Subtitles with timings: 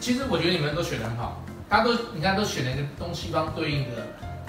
[0.00, 3.96] 其实我觉得你们都选得很好，大家都你看都选了一个东西方对应的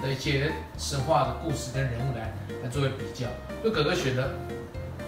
[0.02, 3.26] 的一些神话的故事跟人物来来作为比较。
[3.62, 4.30] 就哥哥选的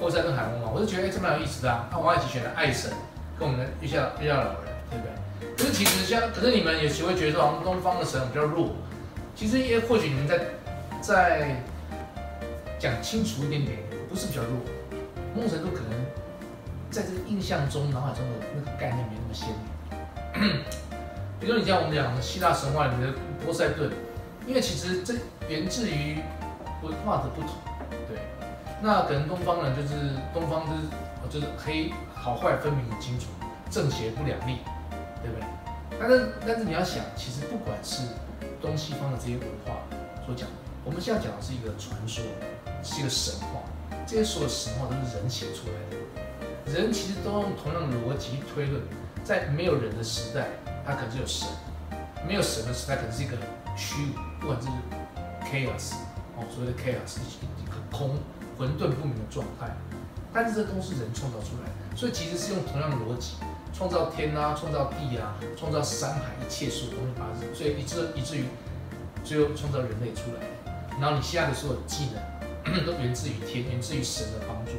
[0.00, 1.88] 后山跟海龙嘛，我就觉得哎这蛮有意思的啊。
[1.90, 2.90] 那王一起选的爱神
[3.38, 4.56] 跟我们的月下月下老人，
[4.90, 5.56] 对不对？
[5.56, 8.72] 可是其实像可是你们也许会觉得说好像东方的神比较弱，
[9.34, 10.38] 其实也或许你们在
[11.00, 11.62] 在
[12.78, 13.78] 讲清楚一点点，
[14.10, 14.50] 不是比较弱，
[15.34, 15.98] 梦神都可能
[16.90, 19.71] 在这个印象中脑海中的那个概念没那么鲜明。
[21.40, 23.90] 比如说你像我们讲希腊神话里面的波塞顿，
[24.46, 25.14] 因为其实这
[25.48, 26.18] 源自于
[26.82, 27.50] 文化的不同，
[28.08, 28.18] 对。
[28.80, 33.26] 那可能东方人就是东方就是就是黑好坏分明很清楚，
[33.70, 34.58] 正邪不两立，
[35.22, 35.46] 对不对？
[36.00, 38.02] 但是但是你要想，其实不管是
[38.60, 39.74] 东西方的这些文化
[40.26, 40.48] 所讲，
[40.84, 42.24] 我们现在讲的是一个传说，
[42.82, 43.60] 是一个神话，
[44.06, 48.82] 这些所有神话都是人写出来的，人其实都用同样的逻辑推论，
[49.24, 50.48] 在没有人的时代，
[50.86, 51.48] 它可能是有神；
[52.26, 53.36] 没有神的时代，可能是一个
[53.76, 54.68] 虚无，不管是
[55.44, 55.94] chaos
[56.36, 57.18] 哦，所谓的 chaos
[57.60, 58.18] 一个空。
[58.58, 59.74] 混沌不明的状态，
[60.32, 63.36] 但是这都是人创造出来的，所以其实是用同样的逻辑
[63.72, 68.44] 创造天啊，创造地啊，创造山海一切所有东西发生，所以以致以至于
[69.24, 70.46] 最后创造人类出来。
[71.00, 72.08] 然后你现在的所有技
[72.64, 74.72] 能 都源自于天，源自于神的帮助，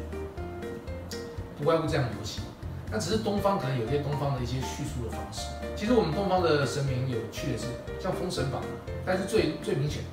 [1.58, 2.40] 不外乎这样的逻辑。
[2.94, 5.48] 那只是东方可能有些东方的一些叙述的方式。
[5.76, 7.66] 其实我们东方的神明有趣的是，
[8.00, 8.62] 像《封神榜》，
[9.04, 10.04] 但是最最明显，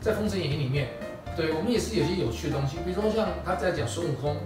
[0.00, 0.88] 在《封神演义》里面。
[1.34, 4.36] 对我们也是有些有趣的东西，比如说像他在讲孙悟空，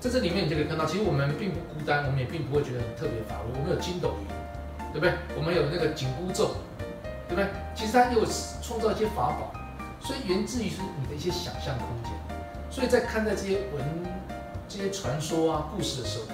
[0.00, 3.54] 在这里面你就可以看到，其实我们并不孤单，我们也并不会觉得很特别乏味。
[3.54, 4.26] 我们有筋斗云，
[4.92, 5.14] 对不对？
[5.38, 6.56] 我们有那个紧箍咒，
[7.28, 7.46] 对不对？
[7.76, 8.26] 其实它又
[8.60, 9.54] 创造一些法宝，
[10.00, 12.10] 所以源自于是你的一些想象空间。
[12.72, 13.78] 所以在看待这些文、
[14.68, 16.24] 这些传说啊、故事的时候，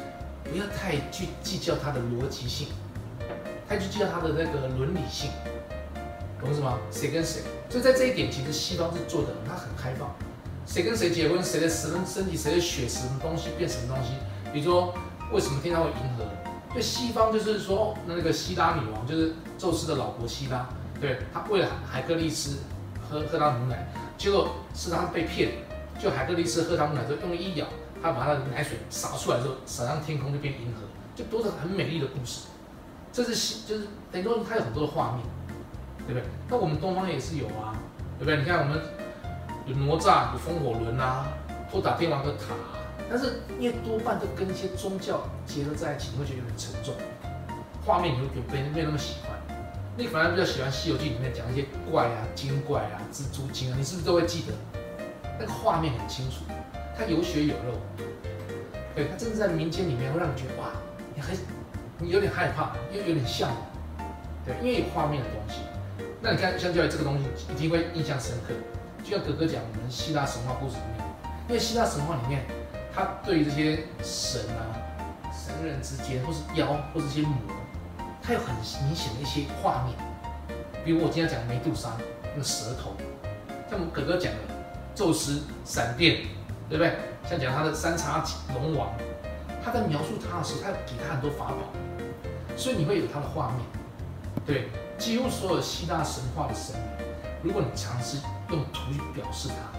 [0.51, 2.69] 不要太去计较它的逻辑性，
[3.69, 5.31] 太去计较它的那个伦理性。
[6.41, 6.79] 懂什么？
[6.91, 7.43] 谁跟谁？
[7.69, 10.15] 所以在这一点，其实西方是做的，它很开放。
[10.67, 14.15] 谁跟谁结婚，谁的身身体，谁的血，什么东西变什么东西。
[14.53, 14.95] 比如说，
[15.33, 16.25] 为什么天上会银河？
[16.75, 20.69] 就西方就是说，那个希拉女王就是宙斯的老婆希拉，
[21.01, 22.59] 对，她为了海格力斯
[23.09, 25.53] 喝喝她母奶，结果是她被骗。
[25.99, 27.67] 就海格力斯喝她母奶之后，用一咬，
[28.07, 30.83] 他把他的奶水洒出来之后，洒上天空就变银河，
[31.15, 32.47] 就多着很美丽的故事。
[33.13, 35.23] 这是西，就是等于说它有很多的画面。
[36.07, 36.29] 对不对？
[36.49, 37.75] 那我们东方也是有啊，
[38.17, 38.37] 对不对？
[38.37, 38.81] 你看我们
[39.67, 41.27] 有哪吒，有风火轮啊，
[41.69, 42.55] 托塔天王的塔，
[43.11, 46.95] 但是因为多半都跟一些宗教结合在一起，你会觉得有点沉重，
[47.85, 49.37] 画面你会觉得没没那么喜欢。
[49.97, 54.53] 你反而比较喜欢《西游记》里面讲一些怪啊、精怪啊、蜘蛛精啊，你是不是都会记得？
[55.41, 56.45] 那个画面很清楚，
[56.97, 57.79] 他有血有肉，
[58.95, 60.71] 对，他真的在民间里面会让你觉得哇，
[61.15, 61.37] 你很
[61.99, 63.59] 你有点害怕，又有点向往，
[64.45, 65.61] 对，因为有画面的东西。
[66.23, 68.55] 那你看，相较于这个东西，一定会印象深刻。
[69.05, 71.07] 就像哥哥讲，我们希腊神话故事里面，
[71.49, 72.45] 因为希腊神话里面，
[72.93, 74.75] 他对于这些神啊、
[75.31, 77.37] 神人之间，或是妖，或是些魔，
[78.23, 79.95] 他有很明显的一些画面。
[80.85, 81.91] 比如我今天讲梅杜莎
[82.33, 82.97] 那个舌头，
[83.69, 84.39] 像我们哥哥讲的
[84.95, 86.25] 宙斯闪电，
[86.69, 86.97] 对不对？
[87.29, 88.93] 像讲他的三叉戟龙王，
[89.65, 91.57] 他在描述他的时候，他给他很多法宝，
[92.57, 93.59] 所以你会有他的画面，
[94.47, 94.69] 对。
[94.99, 97.07] 几乎所有希腊神话的神明，
[97.43, 98.17] 如果你尝试
[98.49, 99.79] 用图去表示它，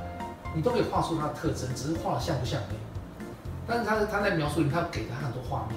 [0.54, 2.78] 你都可以画出它的特征，只是画的像不像而已。
[3.66, 5.76] 但是他他在描述里，他给他很多画面，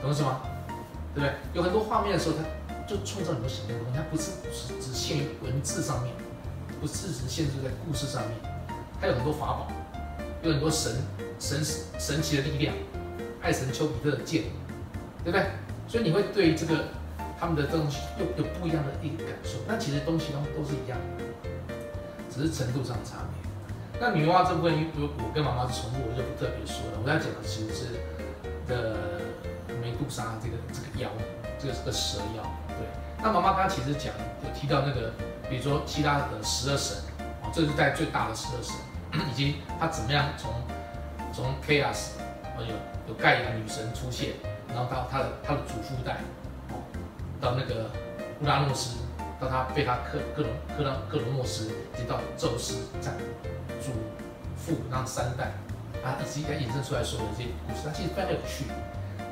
[0.00, 0.40] 懂意思吗？
[1.14, 1.34] 对不对？
[1.52, 6.14] 有很多画面的时候，他就创造很多想象东西，他不是只只限于文字上面，
[6.80, 8.32] 不是只限制在故事上面，
[9.00, 9.68] 他有很多法宝，
[10.42, 10.92] 有很多神
[11.38, 11.64] 神
[11.98, 12.74] 神奇的力量，
[13.42, 14.44] 爱神丘比特的剑，
[15.24, 15.46] 对不对？
[15.88, 16.84] 所以你会对这个。
[17.38, 20.96] 他们的东西又有不一样的一个感受，但其实东西都都是一样，
[22.30, 24.00] 只是程度上的差别。
[24.00, 26.98] 那女娲这部分，因为我跟妈妈重复，我就不特别说了。
[27.04, 27.84] 我要讲的其实是
[28.66, 29.20] 的
[29.82, 31.10] 梅杜莎这个这个妖，
[31.58, 32.42] 这个是个蛇妖。
[32.68, 32.88] 对，
[33.22, 35.12] 那妈妈刚刚其实讲有提到那个，
[35.50, 36.96] 比如说希腊的十二神，
[37.52, 38.74] 这是在最大的十二神，
[39.12, 40.52] 以及他怎么样从
[41.32, 42.74] 从 chaos 啊有
[43.08, 44.34] 有盖亚女神出现，
[44.68, 46.18] 然后到他的他的祖父代。
[47.38, 47.90] 到那个
[48.40, 48.96] 乌拉诺斯，
[49.38, 53.12] 到他被他克克隆克隆克隆诺斯，以及到宙斯在
[53.78, 53.92] 祖
[54.56, 55.52] 父那三代，
[56.02, 58.64] 啊，以及他衍生出来说的这些故事，它其实非常有趣。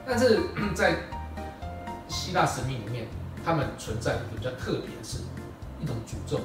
[0.07, 0.39] 但是
[0.77, 0.97] 在
[2.07, 3.07] 希腊神明里面，
[3.43, 5.21] 他们存在一个比较特别的是
[5.81, 6.39] 一种诅咒，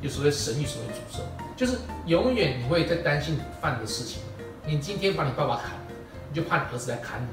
[0.00, 1.24] 有所谓神谕，所谓诅咒，
[1.56, 4.22] 就是永远你会在担心你犯的事情。
[4.66, 5.80] 你今天把你爸爸砍了，
[6.28, 7.26] 你就怕你儿子来砍你，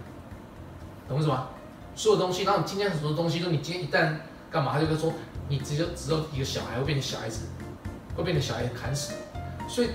[1.09, 1.49] 懂意思吗？
[1.95, 4.15] 所有东西，然后你今天很多东西，说你今天一旦
[4.51, 5.13] 干嘛，他就会说
[5.49, 7.45] 你只有只有一个小孩会变成小孩子，
[8.15, 9.13] 会变成小孩子砍死。
[9.67, 9.89] 所以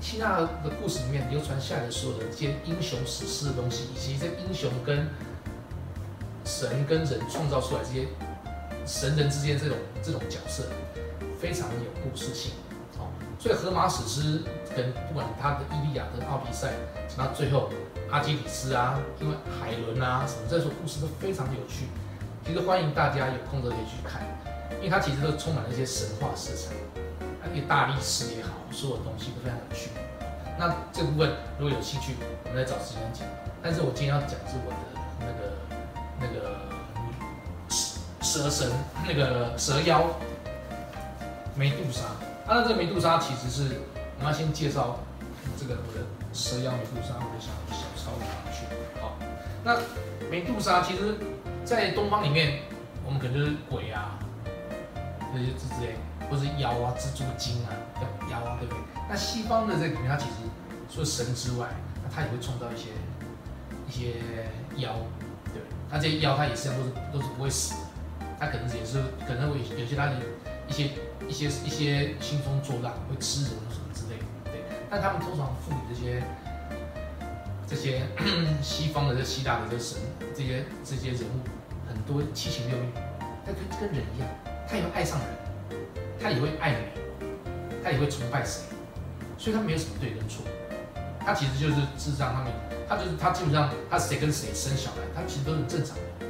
[0.00, 0.48] 希腊的
[0.80, 5.06] 故事里面流传下来的所有的这些英雄史诗的东西，以及这英雄跟
[6.44, 8.06] 神跟人创造出来这些
[8.86, 10.64] 神人之间这种这种角色，
[11.44, 12.52] 非常有故事性。
[12.96, 13.06] 好，
[13.38, 14.42] 所以荷马史诗
[14.74, 16.72] 跟不管他的伊利亚跟奥迪赛，
[17.06, 17.68] 讲到最后
[18.10, 21.84] 阿基里斯啊，因为海伦啊什么，这些故事都非常有趣。
[22.46, 24.22] 其实欢迎大家有空都可以去看，
[24.78, 26.72] 因为它其实都充满了一些神话色彩，
[27.44, 29.90] 那些大力士也好，所有东西都非常有趣。
[30.58, 32.14] 那这部分如果有兴趣，
[32.44, 33.28] 我们再找时间讲。
[33.62, 34.76] 但是我今天要讲是我的
[35.20, 35.52] 那个
[36.18, 36.56] 那个
[37.68, 38.72] 蛇蛇神
[39.06, 40.06] 那个蛇妖
[41.56, 42.04] 梅杜莎。
[42.46, 43.80] 啊，那这个梅杜莎其实是
[44.18, 45.00] 我们要先介绍
[45.58, 48.66] 这个我的蛇妖梅杜莎，我就想小超人去。
[49.00, 49.16] 好，
[49.64, 49.76] 那
[50.30, 51.16] 梅杜莎其实。
[51.64, 52.60] 在东方里面，
[53.06, 54.18] 我们可能就是鬼啊，
[55.32, 55.96] 这些之类，
[56.28, 57.72] 或是妖啊、蜘蛛精啊、
[58.30, 58.80] 妖啊，对不对？
[59.08, 60.34] 那西方的这里面，它其实
[60.92, 61.68] 除了神之外，
[62.04, 62.90] 那它也会创造一些
[63.88, 64.20] 一些
[64.76, 64.92] 妖，
[65.54, 65.62] 对？
[65.90, 67.72] 那这些妖，它也是都是都是不会死
[68.20, 70.16] 的，它可能也是可能会有些它的
[70.68, 70.90] 一些
[71.28, 74.62] 一些一些兴风作浪，会吃人什么之类的，对。
[74.90, 76.22] 但他们通常赋予这些。
[77.66, 78.02] 这些
[78.62, 79.98] 西方的、这希腊的这神，
[80.36, 81.40] 这些这些人物，
[81.88, 82.82] 很多七情六欲，
[83.44, 84.28] 他跟跟人一样，
[84.68, 85.28] 他也会爱上人，
[86.20, 86.92] 他也会爱美，
[87.82, 88.64] 他也会崇拜谁，
[89.38, 90.44] 所以他没有什么对跟错，
[91.24, 92.52] 他其实就是智障，他们，
[92.86, 96.26] 他就是他基本上他谁跟谁生小孩，他其实都很正常的，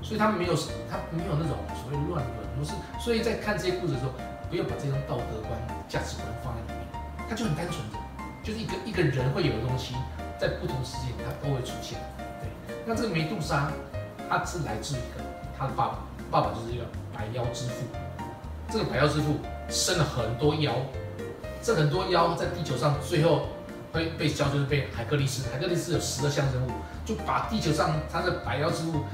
[0.00, 4.12] 所以他们没有什么，他没有那种所谓乱伦，不是，所以在看这些故事的时候，
[4.48, 5.52] 不要把这种道德观、
[5.88, 6.88] 价值观放在里面，
[7.28, 7.98] 它就很单纯的，
[8.42, 9.94] 就是一个一个人会有的东西。
[10.40, 12.00] 在不同时间，它都会出现。
[12.66, 13.70] 对，那这个梅杜莎，
[14.28, 15.22] 它是来自一个
[15.56, 15.98] 他的爸爸，
[16.32, 16.84] 爸爸就是一个
[17.14, 17.86] 白妖之父。
[18.68, 19.36] 这个白妖之父
[19.68, 20.72] 生了很多妖，
[21.62, 23.46] 这很多妖在地球上最后
[23.92, 25.48] 会被消，就是被海格力斯。
[25.48, 26.70] 海格力斯有十个象征物，
[27.04, 29.04] 就把地球上他的白妖之父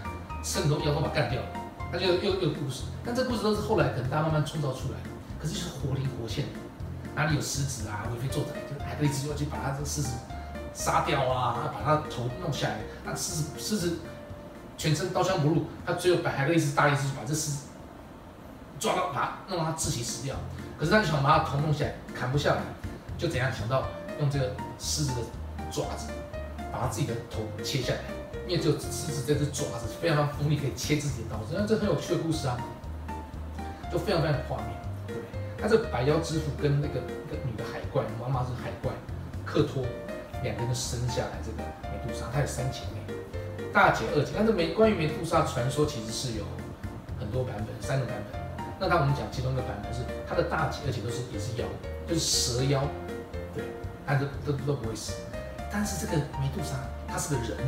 [0.43, 1.49] 生很多妖都把干掉了。
[1.91, 6.45] 他就又又故事，但这故事都是后来可能大家慢慢创造出来的，可是就是活灵活现。
[7.15, 10.11] 哪里有狮子啊，为非作歹，就海克力斯就要去把他这狮子。
[10.75, 11.75] 杀掉啊！
[11.75, 13.99] 把他头弄下来，那狮子狮子
[14.77, 17.67] 全身刀枪不入，他只有把海克力斯大力士把这狮子
[18.79, 20.37] 抓到，把它弄到他自己死掉。
[20.79, 22.63] 可是他就想把他头弄下来，砍不下来，
[23.17, 23.83] 就怎样想到
[24.21, 25.23] 用这个狮子的
[25.69, 26.13] 爪子
[26.71, 28.01] 把他自己的头切下来，
[28.49, 31.55] 因为只有狮子这只爪子非常锋利，可以切自己的刀子。
[31.55, 32.59] 那这很有趣的故事啊，
[33.93, 34.69] 就非常非常画面，
[35.07, 35.29] 对不对？
[35.61, 37.01] 他这白妖之父跟那个
[37.31, 38.91] 那个女的海怪，妈妈是海怪
[39.45, 39.85] 克托。
[40.45, 43.13] 两个人生下来，这个美杜莎，她有三姐妹，
[43.73, 44.31] 大姐、二姐。
[44.37, 46.45] 但是美关于美杜莎传说其实是有
[47.19, 48.41] 很多版本，三个版本。
[48.79, 51.67] 那当我们讲其中一个版本是她的大姐、二姐都是也是妖，
[52.07, 52.85] 就是蛇妖，
[53.53, 53.65] 对，
[54.07, 55.15] 她都都都不会死。
[55.73, 56.77] 但是这个美杜莎
[57.09, 57.59] 她是个人，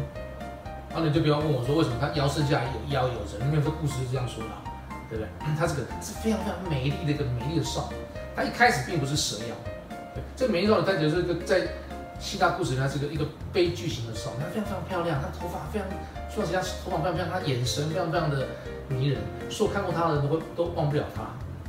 [0.91, 4.51] 然后你就不要问我说为什么她妖生下来有腰有人，因为这故事是这样说的，
[5.09, 5.29] 对不对？
[5.57, 7.97] 她这个是非常非常美丽的一个美丽的少女，
[8.37, 9.55] 她一开始并不是蛇妖，
[10.15, 11.67] 对，这美丽少女她就是一个在。
[12.21, 15.89] 希腊故事里面是个一个悲剧型的少女，她非常非常漂亮，她头发非常，
[16.29, 18.47] 说实在，头发非常漂亮，她眼神非常非常的
[18.91, 21.23] 迷人，所有看过她的人都会都忘不了她。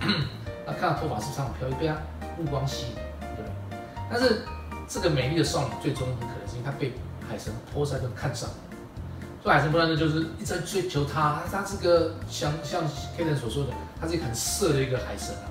[0.67, 1.95] 那看到头发是非常飘逸，被她
[2.37, 3.79] 目光吸引，对不对？
[4.11, 4.41] 但是
[4.89, 6.91] 这个美丽的少女最终很可能是因为她被
[7.29, 8.49] 海神波塞冬看上，
[9.43, 12.83] 所以海神波塞冬就是一直在追求他，他是个像像
[13.17, 15.49] K 人所说的，他是一个很色的一个海神啊。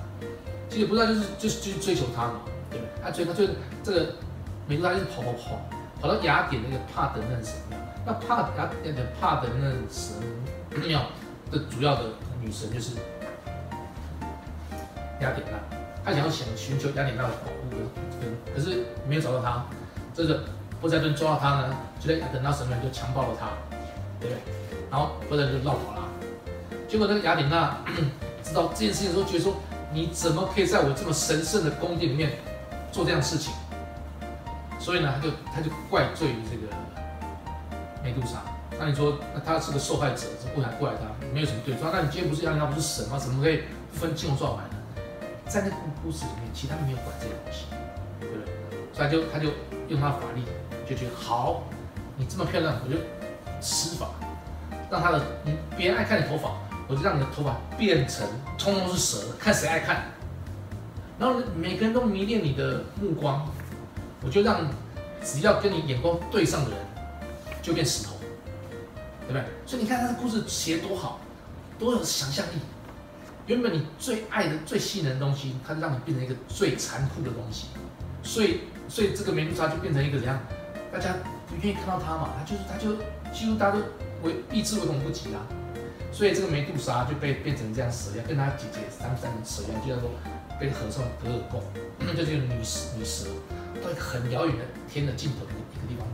[0.69, 3.03] 其实不知道就是就是就追求他嘛，对不对？
[3.03, 3.49] 他追他追
[3.83, 4.13] 这个。
[4.67, 5.59] 美杜莎就是跑跑跑，
[5.99, 7.77] 跑到雅典那个帕德嫩神庙。
[8.05, 10.15] 那帕雅典的帕德嫩神
[10.87, 11.01] 庙
[11.51, 12.03] 的主要的
[12.39, 12.95] 女神就是
[15.19, 15.57] 雅典娜。
[16.05, 19.65] 他想要想寻求雅典娜的保护跟，可是没有找到她。
[20.13, 20.43] 这个
[20.79, 23.49] 波塞顿抓到她呢，就在雅典娜神庙就强暴了她，
[24.21, 24.37] 对不对？
[24.89, 26.07] 然后波塞顿就绕跑了。
[26.87, 27.77] 结果那个雅典娜
[28.43, 29.55] 知道这件事情之后，觉得说
[29.91, 32.31] 你怎么可以在我这么神圣的宫殿里面
[32.91, 33.53] 做这样的事情？
[34.79, 36.73] 所以呢，他就他就怪罪于这个
[38.03, 38.41] 美杜莎。
[38.79, 41.89] 那你说，那他是个受害者，是不敢怪他，没有什么对错。
[41.93, 43.17] 那你今天不是雅典娜不是神吗？
[43.19, 43.61] 怎么可以
[43.93, 45.03] 分青红皂白呢？
[45.47, 47.65] 在那个故事里面，其他没有管这些东西，
[48.19, 48.43] 对不对？
[48.91, 49.49] 所以就他就
[49.87, 50.43] 用他的法力，
[50.89, 51.63] 就觉得好，
[52.17, 52.97] 你这么漂亮，我就
[53.61, 54.09] 施法，
[54.89, 55.21] 让他的
[55.77, 56.51] 别人爱看你头发，
[56.87, 58.27] 我就让你的头发变成
[58.57, 60.03] 通通是蛇，看谁爱看。
[61.19, 63.47] 然后每个人都迷恋你的目光。
[64.23, 64.67] 我就让
[65.23, 66.79] 只要跟你眼光对上的人，
[67.59, 68.13] 就变石头，
[69.21, 69.43] 对不对？
[69.65, 71.19] 所以你看他的故事写多好，
[71.79, 72.59] 多有想象力。
[73.47, 77.69] 原本你最爱的、最吸引人的东西，它让你变成一个最残酷的东西。
[78.21, 80.39] 所以，所以这个梅杜莎就变成一个怎样？
[80.93, 81.15] 大家
[81.47, 82.95] 不愿意看到他嘛，他就是他就
[83.33, 83.83] 几乎大家都
[84.27, 85.41] 为避之唯恐不及啊。
[86.11, 90.11] 所以这个梅杜莎就被变成这样蛇样，跟她姐姐三三的蛇样，就叫做
[90.59, 91.63] 被合成格尔贡，
[92.15, 93.27] 就是个女蛇女蛇，
[93.81, 96.05] 到一个很遥远的天的尽头的一个地方，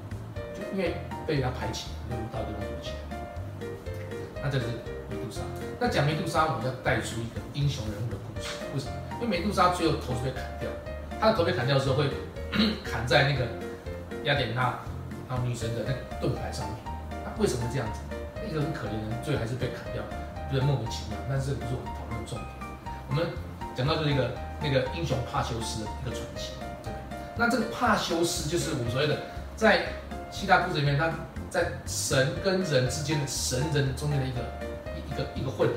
[0.53, 2.91] 就因为被人家排挤，就到这种地去。
[4.41, 4.65] 那这是
[5.09, 5.41] 梅杜莎。
[5.79, 8.49] 那讲梅杜莎，我们要带出一个英雄人物的故事。
[8.75, 8.93] 为什么？
[9.19, 10.69] 因为梅杜莎最后头是被砍掉，
[11.19, 12.07] 她的头被砍掉的时候会
[12.85, 13.47] 砍在那个
[14.25, 14.79] 雅典娜，
[15.27, 16.96] 然后女神的那个盾牌上面。
[17.37, 17.99] 为什么这样子？
[18.47, 20.01] 一个很可怜的人，最后还是被砍掉，
[20.49, 21.17] 觉得莫名其妙。
[21.27, 22.47] 但是不是我们讨论的重点。
[23.09, 23.27] 我们
[23.75, 26.53] 讲到就是一个那个英雄帕修斯的一个传奇，
[26.83, 26.91] 对？
[27.37, 29.17] 那这个帕修斯就是我们所谓的
[29.55, 29.87] 在
[30.31, 31.11] 希腊故事里面，他
[31.49, 34.39] 在神跟人之间的神人中间的一个
[34.95, 35.69] 一一个一个混，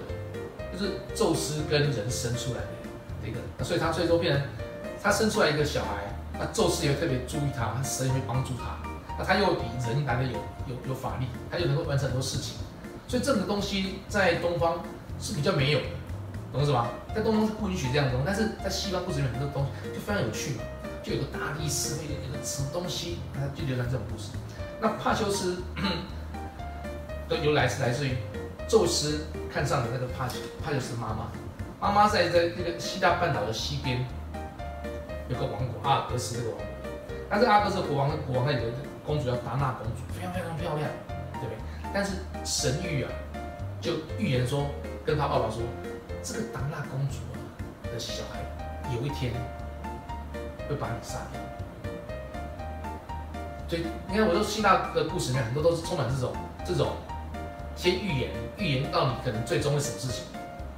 [0.72, 4.42] 就是宙斯跟人生出来的一个，所以他最终变成
[5.02, 8.78] 他生出来一个小孩，那宙斯也特别注意他，神也会帮助他。
[9.20, 10.32] 那他又比人来的有
[10.66, 12.56] 有有法力，他又能够完成很多事情，
[13.06, 14.82] 所以这个东西在东方
[15.20, 15.84] 是比较没有的，
[16.54, 16.88] 懂是吧？
[17.14, 20.56] 在东方是不允许这样的东西，但是在西方故事里面很多东西就非常有趣，
[21.02, 24.30] 就有个大力士，有一个什么东西，它就流传这种故事。
[24.80, 25.62] 那帕修斯
[27.28, 28.16] 的由来是来自于
[28.66, 31.28] 宙斯看上的那个帕修帕修斯妈妈，
[31.78, 34.06] 妈妈在在这个希腊半岛的西边
[35.28, 36.66] 有个王国阿尔德斯这个王国，
[37.28, 38.72] 但是阿尔德斯国王国王那里的
[39.10, 40.88] 公主叫达娜公主，非常非常漂亮，
[41.32, 41.56] 对不对？
[41.92, 42.12] 但是
[42.44, 43.10] 神谕啊，
[43.80, 44.66] 就预言说，
[45.04, 45.62] 跟他爸爸说，
[46.22, 47.16] 这个达娜公主
[47.92, 48.38] 的小孩
[48.94, 49.32] 有一天
[50.68, 51.40] 会把你杀掉。
[53.68, 56.32] 所以你看，我说希腊的故事里面很多都是充满这种
[56.64, 56.92] 这种
[57.74, 60.26] 先预言，预言到你可能最终会什么事情，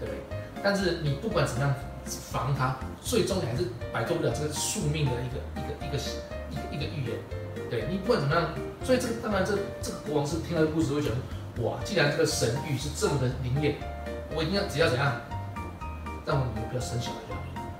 [0.00, 0.38] 对不对？
[0.62, 1.74] 但是你不管怎么样
[2.06, 5.98] 防他，最终你还是摆脱不了这个宿命的一个一个一个
[6.48, 7.41] 一个一个预言。
[7.72, 8.50] 对你不管怎么样，
[8.84, 13.76] 所以这个当然这这个国王是听了故事会觉得，哇，既然这个神谕是这么的灵验，
[14.36, 15.16] 我一定要只要怎样，
[16.26, 17.72] 让我女儿不要生小孩就好了，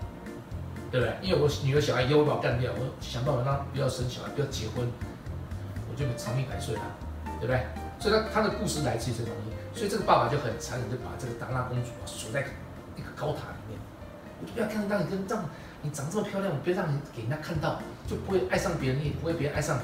[0.90, 1.14] 对不对？
[1.20, 4.88] 因为我女儿小孩以后会把我干掉，我想办法让她不要生小孩，不要结婚，
[5.90, 6.80] 我就长命百岁了，
[7.38, 7.60] 对不对？
[8.00, 12.40] 所以他他的故事来自于这个东西，所以这个爸爸就很残忍，就把这个达娜公主啊锁在
[12.96, 13.76] 一个高塔里面，
[14.40, 15.44] 我就不要看到你跟这样。
[15.84, 19.82] 你长这么漂亮，我不要让你给人家看到，就不会爱上别人，也不会别人爱上你。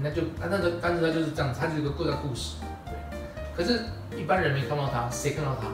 [0.00, 2.94] 那就啊，那个，但是他就是这样，他就是个个人故事，对。
[3.56, 3.84] 可是，
[4.16, 5.68] 一般人没看到他，谁看到他？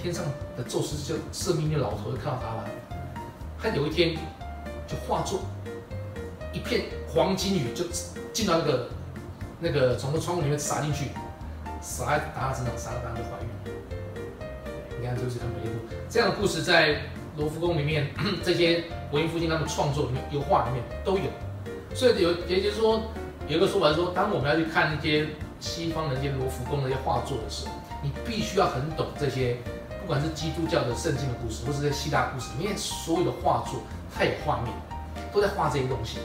[0.00, 0.24] 天上
[0.56, 2.64] 的宙斯就色命的老头就看到他了。
[3.60, 4.16] 他有一天
[4.86, 5.40] 就化作
[6.52, 7.84] 一片黄金雨，就
[8.32, 8.88] 进到那个
[9.60, 11.06] 那个从那窗户里面洒进去，
[11.80, 13.78] 洒在达拉身上，洒了达拉就怀孕了。
[15.00, 15.70] 你看，这是很美丽
[16.10, 17.00] 这样的故事在。
[17.38, 18.10] 罗浮宫里面
[18.44, 21.30] 这些文艺复兴他们创作里面油画里面都有，
[21.94, 23.00] 所以有也就是说
[23.46, 25.26] 有一个说法是说，当我们要去看那些
[25.60, 29.56] 西方的那些罗浮宫那些画作的时候，你必须要很懂这些，
[30.00, 33.80] 不管是基督教的圣经的故事，或是在希腊故事里面所有的画作，
[34.12, 34.74] 它有画面，
[35.32, 36.18] 都在画这些东西，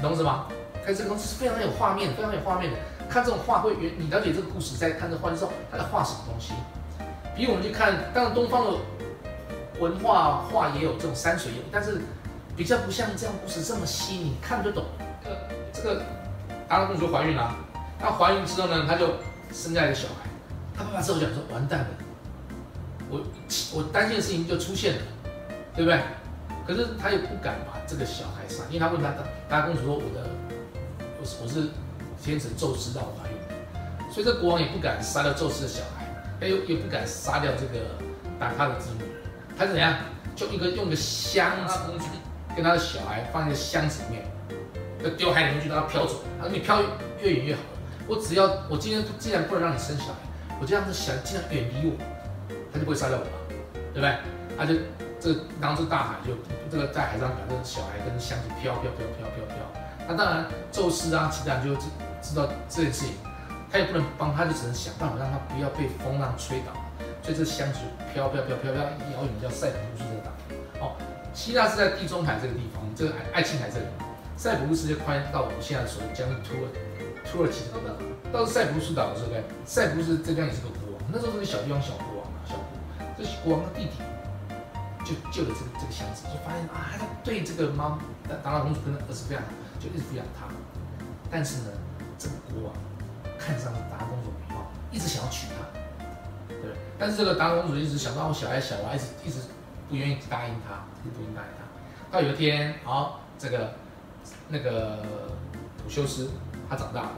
[0.00, 0.46] 懂是吗？
[0.84, 2.76] 看这个东西是非常有画面，非常有画面的。
[3.08, 6.54] 看这种画会，你了解这个故事，在看这画的时候，他在画什么东西？
[7.36, 8.78] 比如我们去看，当然东方的。
[9.82, 12.00] 文化画也有这种山水有，但是
[12.56, 14.84] 比较不像这样故事这么细腻，看得懂。
[15.24, 15.30] 呃，
[15.72, 16.02] 这个
[16.68, 17.52] 达拉公主怀孕了，
[17.98, 19.08] 她怀孕之后呢，她就
[19.52, 20.30] 生下一个小孩。
[20.72, 21.86] 她爸爸之后讲说：“完蛋了，
[23.10, 23.20] 我
[23.74, 25.02] 我担心的事情就出现了，
[25.74, 26.00] 对不对？”
[26.64, 29.10] 可是他又不敢把这个小孩杀，因为他问他
[29.48, 30.24] 达拉公主说：“我的，
[31.20, 31.70] 我是我是
[32.22, 36.06] 天神宙斯让我怀孕，所以这国王也不敢杀掉宙斯的小孩，
[36.40, 37.84] 他又也不敢杀掉这个
[38.38, 39.04] 打他的子女。”
[39.62, 39.94] 他是怎样？
[40.34, 41.78] 就一个用个箱子，
[42.56, 44.24] 跟他的小孩放在箱子里面，
[45.00, 46.16] 就丢海里面去，让他飘走。
[46.40, 46.80] 他说：“你飘
[47.22, 47.60] 越远越好。
[48.08, 51.94] 我只要我今天既然不能让你生小孩，我就让这小孩尽量远离我，
[52.72, 53.30] 他就不会杀掉我了，
[53.94, 54.16] 对不对？
[54.58, 54.74] 他就
[55.20, 56.34] 这当这大海就
[56.68, 59.56] 这个在海上把这个小孩跟箱子飘飘飘飘飘飘。
[60.08, 61.86] 那当然，宙斯啊，其他人就知
[62.20, 63.14] 知道这件事情，
[63.70, 66.72] 他也不能帮，他就只能想办法让他不要被风浪吹倒。
[67.22, 67.78] 所以这箱子
[68.12, 70.30] 飘飘飘飘飘遥远叫塞浦路斯这个岛。
[70.80, 70.96] 哦，
[71.32, 73.86] 希腊是在地中海这个地方，这个爱爱琴海这里。
[74.36, 76.66] 塞浦路斯就宽到我们现在所谓将土耳
[77.22, 77.94] 土耳其这个岛。
[78.32, 82.66] 到塞浦路斯岛的时候，对，塞浦路斯这边也是个国王，那时候是个小地方小国王啊，小国。
[83.14, 84.02] 这国王的弟弟
[85.06, 90.50] 就救了这个这个箱子，就发现啊，他对这个猫达达拉公主跟儿子非常好，就一直抚养他。
[91.30, 91.70] 但是呢，
[92.18, 92.74] 这个国王
[93.38, 95.62] 看上了达公主美貌，一直想要娶她，
[97.02, 99.40] 但是这个达公主一直想到小孩小孩，一直一直
[99.88, 102.16] 不愿意答应他，一直不愿意答应他。
[102.16, 103.72] 到有一天，好，这个
[104.46, 105.02] 那个
[105.82, 106.30] 普修斯
[106.70, 107.10] 他长大了，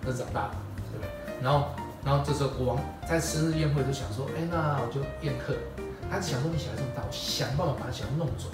[0.00, 0.54] 他长大了，
[0.92, 1.10] 对不对？
[1.42, 1.70] 然后
[2.04, 5.56] 然后这时候国王在生日宴会就想说，哎，那我就宴客。
[6.08, 8.46] 他只想说你小孩这么大，我想办法把小孩弄走，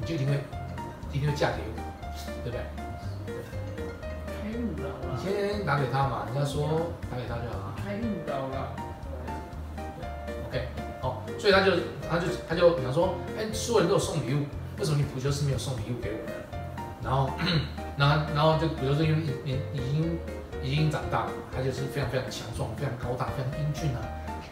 [0.00, 0.42] 你就一定会
[1.12, 1.78] 一定会嫁给我，
[2.42, 2.58] 对不对？
[4.26, 7.74] 开悟了你，先拿给他嘛，人家说拿给他就好了。
[7.78, 8.74] 开悟了
[11.02, 11.22] 哦。
[11.38, 11.72] 所以他就
[12.08, 14.46] 他就他就比方说，哎，所有人都有送礼物，
[14.78, 16.32] 为什么你普修斯没有送礼物给我呢？
[17.02, 17.30] 然后，
[17.96, 20.18] 然后然后就普修斯因为已已已经
[20.62, 24.02] 已经长大了，他就是非常非常强壮，非常高大，非常英俊啊，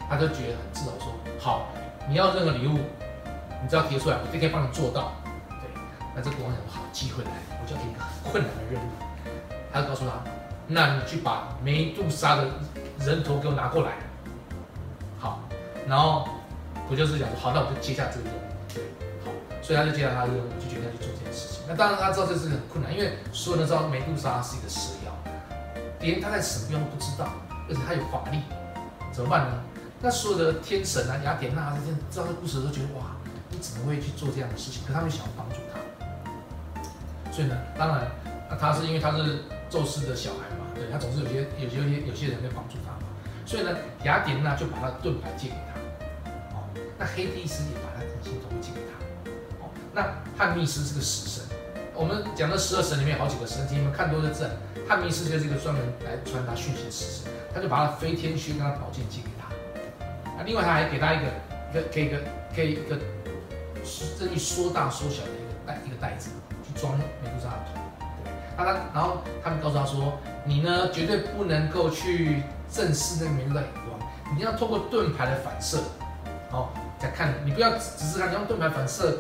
[0.08, 1.66] 他就觉得很自豪说，好，
[2.08, 2.78] 你要任何礼物，
[3.60, 5.12] 你只要提出来，我就可以帮你做到。
[5.48, 5.68] 对，
[6.14, 7.30] 那这国王想，好，机会来，
[7.60, 8.86] 我就要给你个很困难的任务。
[9.72, 10.12] 他就告诉他，
[10.68, 12.46] 那你去把梅杜莎的
[13.00, 13.92] 人头给我拿过来。
[15.18, 15.40] 好，
[15.86, 16.28] 然后
[16.88, 18.40] 不就是讲说，好，那我就接下这个任务。
[18.72, 18.82] 对，
[19.24, 19.30] 好，
[19.62, 21.62] 所以他就接下他的任务，就决定要去做这件事情。
[21.68, 25.12] 那当然他知道这是很困难，因为所有人都知道梅杜莎是一个蛇妖，
[26.00, 27.28] 连他在什么地方都不知道，
[27.68, 28.42] 而且他有法力，
[29.12, 29.62] 怎么办呢？
[30.00, 33.16] 那所有的天神啊、雅典娜啊这些知道这故事的时候，觉得哇，
[33.48, 34.82] 你怎么会去做这样的事情？
[34.86, 35.80] 可他们想要帮助他，
[37.32, 38.06] 所以呢，当然，
[38.50, 43.08] 那他是因为他是宙斯的小孩嘛，对他总是有些有些有些有些人会帮助他嘛，
[43.46, 43.70] 所以呢，
[44.04, 45.73] 雅典娜就把他盾牌借给他，
[47.04, 48.96] 那黑帝斯也把他的隐形头借给他，
[49.62, 50.08] 哦，那
[50.38, 51.44] 汉密斯是个死神，
[51.94, 54.48] 我们讲的十二神里面有好几个神，你们看多的字，
[54.88, 59.52] 汉密斯就是一个专门来传达讯息的死神，他就把他飞天靴跟他宝剑寄给他，
[60.38, 61.26] 那，另外他还给他一个
[61.70, 62.18] 一个可以一个
[62.56, 62.96] 可以一个
[64.18, 66.30] 任意缩大缩小的一个袋一个袋子，
[66.66, 67.80] 去装美杜莎的头。
[68.24, 72.40] 对，那他然后他们告诉他说，你呢绝对不能够去
[72.72, 74.00] 正视那个美杜莎的眼光，
[74.34, 75.82] 你要透过盾牌的反射，
[76.50, 79.18] 好、再看，你不要只是看，你用盾牌反射，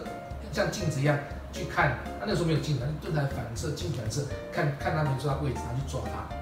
[0.52, 1.18] 像镜子一样
[1.52, 1.98] 去看。
[2.18, 6.34] 他那时候没有镜子，盾牌反射、镜反射，看看他美杜莎位置，他去抓他，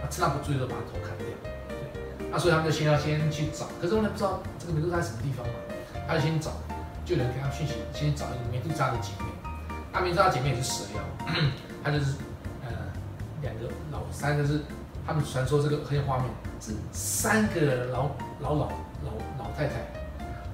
[0.00, 1.26] 啊，趁他不注意的时候把他头砍掉。
[1.68, 5.54] 对，那所以他们就先要先去找，可是我们不知道这个美杜莎在什么地方嘛，
[6.08, 6.50] 他就先找，
[7.04, 9.26] 就有人给他讯息，先找一个美杜莎的姐妹。
[9.92, 11.00] 那美杜莎姐妹也是蛇妖，
[11.82, 12.16] 她就是
[12.64, 12.70] 呃
[13.40, 14.60] 两个老三就是
[15.06, 16.26] 他们传说这个很有画面，
[16.60, 18.68] 是三个老老老
[19.04, 19.74] 老老太太，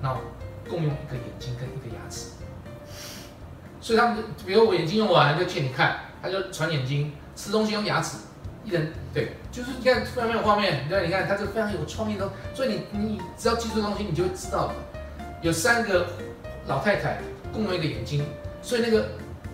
[0.05, 0.21] 然后
[0.69, 2.33] 共用一个眼睛跟一个牙齿，
[3.81, 8.19] 所以他们就比如我眼睛用完就借你看，他就传眼睛，吃东西用牙齿，
[8.65, 14.75] 一人对，就是你看非常没有画面，对，你看他就非常有创意的，所以你你只要记住东西，你就会知道的。
[15.41, 16.07] 有三个
[16.67, 17.19] 老太太
[17.51, 18.27] 共用一个眼睛，
[18.61, 19.09] 所以那个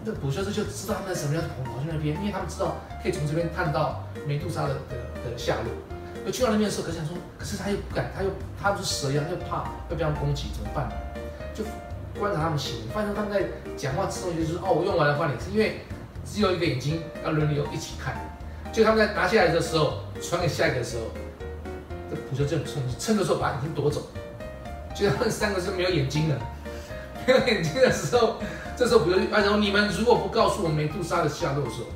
[0.04, 5.89] 那普修师就知道他们在什么样跑跑去那边，因为他们知道可以从这边看到美杜莎的的的下落。
[6.24, 8.30] 我去到那边的时候，可是想说，可是他又不敢，他又
[8.60, 10.94] 他不是蛇一样，他又怕会被他们攻击，怎么办呢？
[11.54, 11.64] 就
[12.20, 13.42] 观察他们行为，发现他们在
[13.76, 15.80] 讲话吃东西，就是哦，我用完了换你吃，因为
[16.24, 18.14] 只有一个眼睛要轮流一起看。
[18.72, 21.04] 就他们在拿下来的时候，传给下一个的时候，
[22.10, 24.02] 这普修就很冲击，趁的时候把眼睛夺走。
[24.94, 26.38] 就他们三个是没有眼睛的，
[27.26, 28.36] 没有眼睛的时候，
[28.76, 31.86] 这时候普修就发现，你们如果不告诉我美杜莎的下落的时候，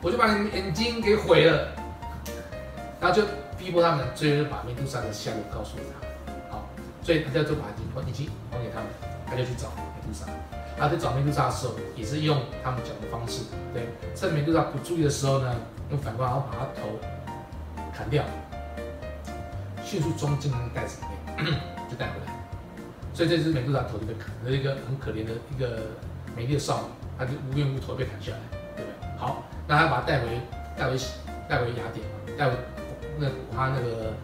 [0.00, 1.68] 我就把你们眼睛给毁了。
[3.00, 3.26] 然后就
[3.62, 6.50] 逼迫他们，最后就把美杜莎的下落告诉了他。
[6.50, 6.68] 好，
[7.00, 8.88] 所以他就把眼睛眼睛还给他们，
[9.24, 10.26] 他就去找美杜莎。
[10.76, 15.54] 他在找美杜莎的时候，也是用他们讲的方式，对，趁美杜莎不注意的时候呢，
[15.90, 16.98] 用反光然后把她头
[17.94, 18.24] 砍掉，
[19.84, 22.32] 迅速装进那个袋子里面，就带回来。
[23.14, 25.78] 所以这只美杜莎头就被砍了，一个很可怜的一个
[26.34, 26.84] 美丽的少女，
[27.16, 28.38] 她就无缘无头被砍下来，
[28.74, 29.18] 对不对？
[29.18, 30.40] 好，那他把她带回
[30.76, 30.96] 带回
[31.48, 32.56] 带回雅典嘛，带回
[33.18, 34.14] 那他那个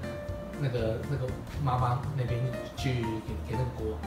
[0.60, 1.26] 那个那个
[1.62, 2.40] 妈妈那边
[2.76, 4.00] 去给给那个国王。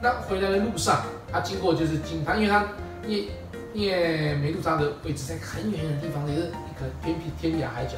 [0.00, 2.68] 那回来的路上，他经过就是经他，因为他
[3.06, 3.28] 因为
[3.74, 7.96] 因为梅杜莎的位置在很远远的地方，也是一个偏僻天涯海角。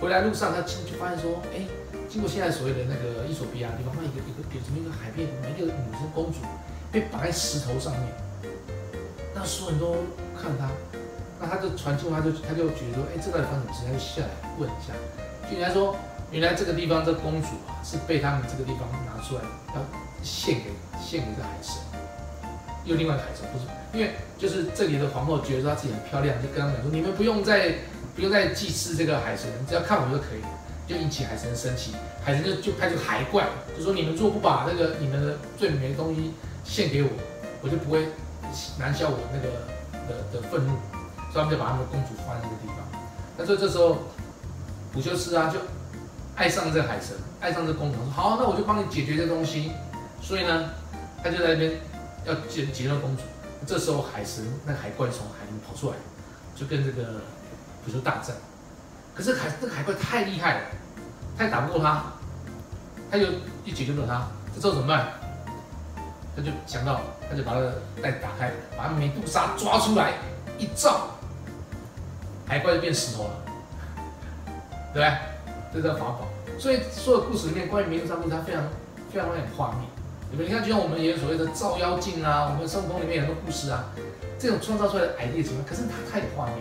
[0.00, 1.62] 回来路上，他经就发现说，哎，
[2.08, 6.38] 经过现在所谓的那个伊索比亚地方，那一个一个有这么一个海边，一个女生公主
[6.92, 8.02] 被绑在石头上面，
[9.34, 9.94] 那所有人都
[10.40, 10.70] 看他，
[11.40, 13.86] 那他就传进，他就他就觉得说，哎，这到底发生什么事？
[13.86, 14.94] 他就下来问一下，
[15.50, 15.96] 就人家说，
[16.30, 19.42] 原来这个地方这公主啊是被他们这个地方拿出来
[19.74, 19.82] 要
[20.22, 20.64] 献给
[21.00, 21.76] 献给这海神，
[22.84, 27.74] 又另外一个海神不是，因为就是这里的皇后觉得她自己很漂亮，就跟他们说，你们不用再
[28.14, 30.48] 不用再祭祀这个海神，只要看我就可以了，
[30.86, 31.92] 就引起海神生气，
[32.24, 36.34] 海神就就派出海怪，就说你们如果不把那个你们的最美的东西
[36.64, 37.08] 献给我，
[37.62, 38.08] 我就不会
[38.78, 39.48] 难消我那个
[40.08, 40.74] 的的愤怒，
[41.32, 42.76] 所以他们就把他们的公主放在这个地方。
[43.38, 43.98] 那所以这时候
[44.92, 45.58] 普修斯啊就
[46.34, 49.72] 爱上这海神，爱上这个工厂，说好，那我就帮你解决这东西。
[50.20, 50.70] 所以呢，
[51.22, 51.72] 他就在那边
[52.24, 53.22] 要解解救公主。
[53.66, 55.96] 这时候海神那海怪从海里面跑出来，
[56.54, 57.20] 就跟这个
[57.84, 58.34] 捕兽大战。
[59.14, 60.60] 可是海这个海怪太厉害了，
[61.36, 62.04] 他也打不过他，
[63.10, 63.26] 他就
[63.64, 64.28] 一解决不了他。
[64.54, 65.08] 这时候怎么办？
[66.36, 70.12] 他就想到，他就把那个袋打开，把美杜莎抓出来，
[70.56, 71.08] 一照，
[72.46, 73.30] 海怪就变石头了，
[74.94, 75.12] 对？
[75.72, 76.26] 这叫法宝。
[76.58, 78.62] 所以所有故事里面关于美杜莎故事，它非常
[79.12, 79.88] 非常非常有画面。
[80.30, 80.46] 你们？
[80.46, 83.84] 你看，就像我们也有所谓的照妖镜啊，我们孙悟空里面有很多故事啊，
[84.38, 86.56] 这种创造出来的 idea 情况，可是它太有画面，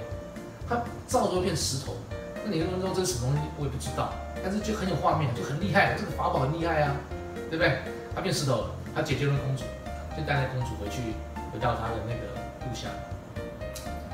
[0.68, 1.96] 它照就变石头。
[2.46, 4.14] 那你跟说这是什么东西，我也不知道，
[4.44, 6.96] 但是就很有画面，就很厉害，这个法宝很厉害啊，
[7.50, 7.80] 对不对？
[8.16, 9.64] 它变石头了，他解救了公主，
[10.16, 11.02] 就带那公主回去，
[11.52, 12.24] 回到他的那个
[12.60, 12.90] 故乡。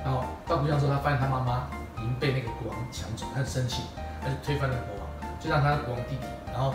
[0.03, 3.83] 然后到故乡之后，他发现他妈妈已经被那个国王抢走，他很生气，
[4.23, 6.73] 他就推翻了国王，就让他国王弟弟，然后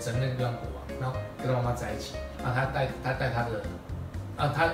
[0.00, 0.80] 整那个国王。
[1.00, 3.62] 然后跟他妈妈在一起，然后他带他带他的，
[4.36, 4.66] 啊，他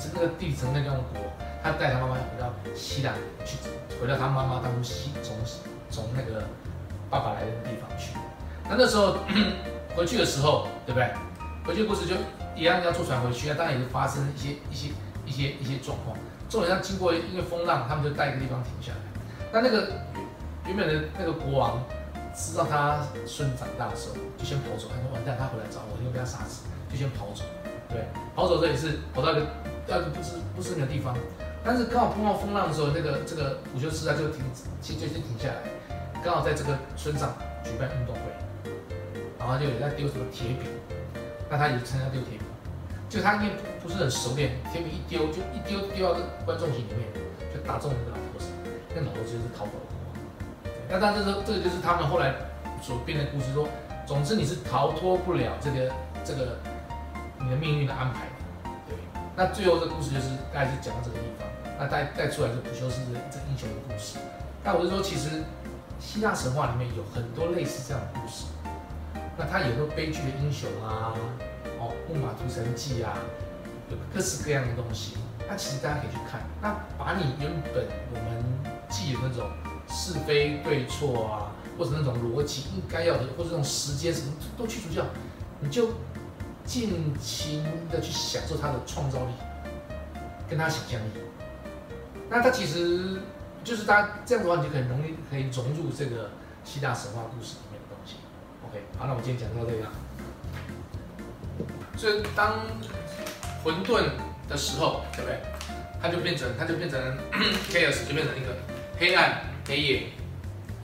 [0.00, 1.30] 是那个弟弟成那个国王，
[1.62, 3.12] 他带他妈妈回到希腊
[3.44, 3.58] 去，
[4.00, 5.36] 回到他妈妈当初西从
[5.90, 6.44] 从那个
[7.10, 8.16] 爸爸来的地方去。
[8.70, 9.18] 那那时候
[9.94, 11.12] 回去的时候，对不对？
[11.66, 12.14] 回去的故事就
[12.54, 14.88] 一样要坐船回去啊，当然也是发生一些一些
[15.26, 16.16] 一些一些状况。
[16.48, 18.98] 重点上经过因为风浪，他们就在一个地方停下来。
[19.52, 19.92] 那那个
[20.66, 21.82] 原本的那个国王。
[22.36, 24.92] 知道他孙长大的时候，就先跑走。
[24.92, 27.48] 他说：“完蛋，他回来找我，一定被他杀死。”就先跑走。
[27.88, 28.04] 对，
[28.36, 29.46] 跑走这也是跑到一个
[29.88, 31.16] 那个不知不知名的地方。
[31.64, 34.44] 但是刚好碰到风浪的时候，那个这个午休师啊就停，
[34.82, 35.64] 先就先停下来。
[36.20, 37.32] 刚好在这个村上
[37.64, 38.20] 举办运动会，
[39.40, 40.68] 然后就有在丢什么铁饼，
[41.48, 42.44] 那他也参加丢铁饼。
[43.08, 47.08] 就他因为不是很熟练，铁饼一丢就一丢丢到这观众席里面，
[47.48, 48.52] 就打中那个老头子。
[48.92, 49.72] 那老头子就是逃跑。
[50.88, 52.34] 那但是说这个就是他们后来
[52.80, 53.68] 所编的故事，说，
[54.06, 55.92] 总之你是逃脱不了这个
[56.24, 56.58] 这个
[57.40, 58.26] 你的命运的安排，
[58.86, 58.96] 对。
[59.34, 64.18] 那最后这故事就是大概是讲到这个地方，那带带出来就不就是这这英雄的故事。
[64.62, 65.42] 那我就说，其实
[65.98, 68.46] 希腊神话里面有很多类似这样的故事，
[69.36, 71.12] 那它有个悲剧的英雄啊，
[71.80, 73.12] 哦，木马屠城记啊，
[73.90, 75.16] 有各式各样的东西。
[75.48, 78.44] 那其实大家可以去看，那把你原本我们
[78.88, 79.50] 记的那种。
[79.88, 85.04] 是非对错啊，或者那种逻辑应该要的，或者这种时间什么都去除掉，
[85.60, 85.90] 你就
[86.64, 89.32] 尽情的去享受他的创造力，
[90.48, 91.20] 跟他想象力。
[92.28, 93.20] 那他其实
[93.62, 96.30] 就是他这样的话，你就很容易可以融入这个
[96.64, 98.16] 希腊神话故事里面的东西。
[98.68, 99.92] OK，好，那我今天讲到这样。
[101.96, 102.60] 所以当
[103.62, 104.10] 混沌
[104.48, 105.40] 的时候，对不对？
[106.02, 107.00] 它就变成，它就变成
[107.70, 108.54] chaos，就变成一个
[108.98, 109.40] 黑暗。
[109.66, 110.02] 黑夜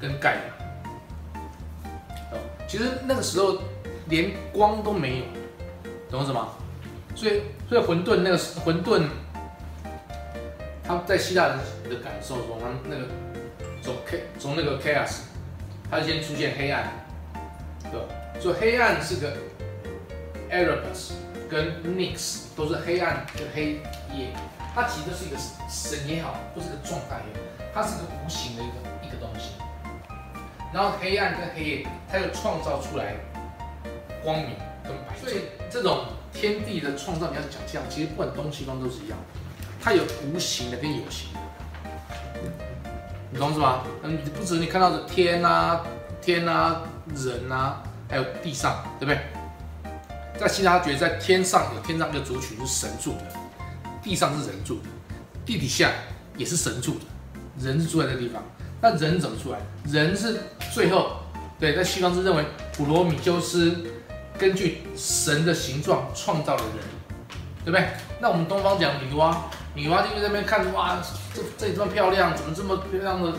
[0.01, 0.39] 跟盖
[2.33, 3.59] 哦，其实那个时候
[4.09, 5.25] 连光都没有，
[6.11, 6.49] 懂什么？
[7.15, 9.07] 所以，所以混沌那个混沌，
[10.83, 13.07] 他在希腊人的感受中，他那个
[13.83, 15.21] 从 K 从那个 chaos，
[15.91, 16.91] 他先出现黑暗，
[17.91, 18.07] 对吧？
[18.41, 19.37] 所以黑暗是个
[20.51, 21.13] Erebus
[21.49, 23.81] 跟 Nix 都是黑暗跟黑
[24.13, 24.33] 夜，
[24.75, 25.37] 它其实是一个
[25.69, 27.52] 神也好，或是个状态也好。
[27.75, 28.75] 它是个无形的一个
[29.07, 29.53] 一个东西，
[30.73, 33.15] 然后黑暗跟黑夜，它又创造出来
[34.23, 34.51] 光明
[34.85, 35.17] 跟白。
[35.19, 39.19] 所以这种天地的创造，你要讲这样，其实不管东西方都是一样，
[39.81, 41.41] 它有无形的跟有形的，
[43.31, 43.85] 你懂是吗？
[44.03, 45.83] 嗯，不止你看到的天啊、
[46.21, 46.83] 天啊、
[47.15, 49.19] 人啊，还有地上，对不对？
[50.39, 53.25] 在希腊觉得在天上有天上一个族群是神住的，
[54.03, 54.89] 地上是人住的，
[55.47, 55.91] 地底下
[56.37, 57.05] 也是神住的。
[57.59, 58.43] 人是住在这地方，
[58.81, 59.59] 那人怎么出来？
[59.87, 60.41] 人是
[60.73, 61.19] 最后，
[61.59, 63.85] 对，在西方是认为普罗米修斯
[64.39, 67.87] 根据神的形状创造了人，对不对？
[68.21, 69.37] 那我们东方讲女娲，
[69.75, 70.99] 女娲就在那边看，哇，
[71.35, 73.35] 这这里这么漂亮，怎么这么漂亮的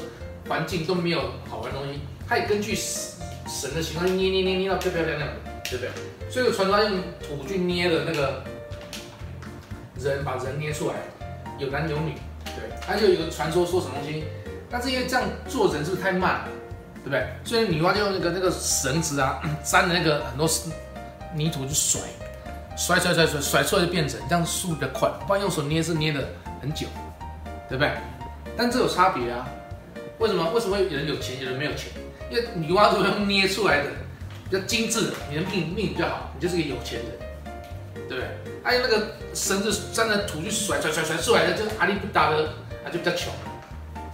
[0.47, 1.99] 环境都没有好玩的东西？
[2.27, 5.35] 她也根据神的形状捏捏捏捏到漂漂亮亮的，
[5.69, 6.31] 对不对？
[6.31, 8.43] 所以传说用土去捏的那个
[9.99, 10.95] 人，把人捏出来，
[11.57, 12.13] 有男有女。
[12.55, 14.23] 对，它就有一个传说说什么东西，
[14.69, 16.47] 但是因为这样做人是不是太慢了，
[16.95, 17.27] 对不对？
[17.43, 20.49] 所以女娲就用那个那个绳子啊， 粘的那个很多
[21.35, 22.01] 泥土去甩，
[22.77, 25.09] 甩甩甩甩甩出来就变成这样，速度比较快。
[25.27, 26.27] 不然用手捏是捏的
[26.61, 26.87] 很久，
[27.69, 27.91] 对不对？
[28.55, 29.47] 但这有差别啊，
[30.19, 30.49] 为什么？
[30.51, 31.91] 为什么有人有钱，有人没有钱？
[32.29, 33.89] 因为女娲是用捏出来的，
[34.49, 38.52] 比较精致，你的命命比较好，你就是个有钱人，对不对？
[38.63, 42.49] 还有那个绳子沾着土去甩甩甩甩出来的，就是阿力不打的，
[42.83, 43.33] 他就比较穷。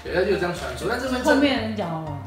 [0.03, 0.87] 对，他就有这样传说。
[0.89, 2.17] 但是后面人讲哦，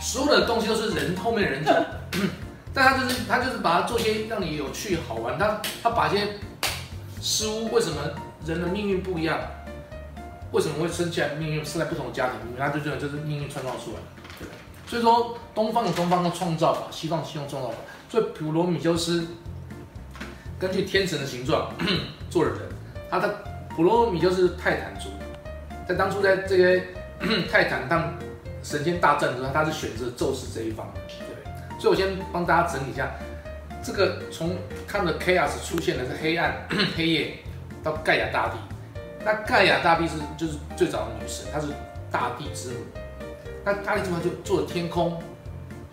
[0.00, 1.74] 所有的东西都是人后面人讲，
[2.14, 2.30] 嗯
[2.72, 6.28] 但他就是他就是把它做些让你有趣好玩，他他把一些
[7.20, 7.96] 事物为什么
[8.44, 9.38] 人的命运不一样，
[10.50, 13.96] 为什么会生起来命运生在不同的家庭里面，他就觉得这是命运创造出来
[14.40, 14.46] 的，
[14.88, 17.76] 所以说东方有东方的创造法，西方有西方创造法，
[18.10, 19.24] 所以普罗米修斯
[20.58, 21.72] 根据天神的形状
[22.30, 22.60] 做了人，
[23.10, 23.34] 他的
[23.74, 25.08] 普罗米修斯是泰坦族，
[25.86, 26.80] 在当初在这个
[27.50, 28.14] 泰坦当
[28.62, 31.80] 神仙大战的时候，他是选择宙斯这一方，对？
[31.80, 33.10] 所以我先帮大家整理一下，
[33.82, 34.56] 这个从
[34.88, 36.54] 他们的 chaos 出现的是黑暗、
[36.96, 37.38] 黑夜
[37.82, 38.56] 到盖亚大地，
[39.24, 41.66] 那盖亚大地是就是最早的女神，她是
[42.10, 42.76] 大地之母。
[43.64, 45.20] 那大地之母就做了天空，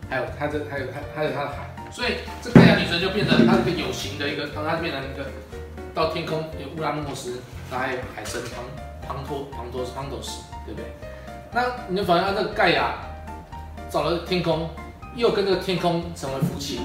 [0.10, 5.26] 还有它的还有它还有它的海，所以这盖亚女神就变成它是个有形的一个，然后它变成一个
[5.94, 8.64] 到天空有乌拉诺斯，然后还有海神庞
[9.06, 10.90] 庞托庞托斯庞托斯，对不对？
[11.52, 12.96] 那你就发现它这个盖亚
[13.90, 14.70] 找了天空，
[15.16, 16.80] 又跟这个天空成为夫妻，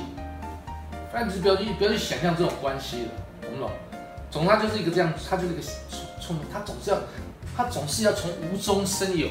[1.12, 3.08] 但你是不要去不要去想象这种关系了，
[3.42, 3.70] 懂不懂？
[4.30, 5.62] 总之它就是一个这样，它就是一个
[6.20, 6.98] 从它总是要
[7.56, 9.28] 它总是要从无中生有。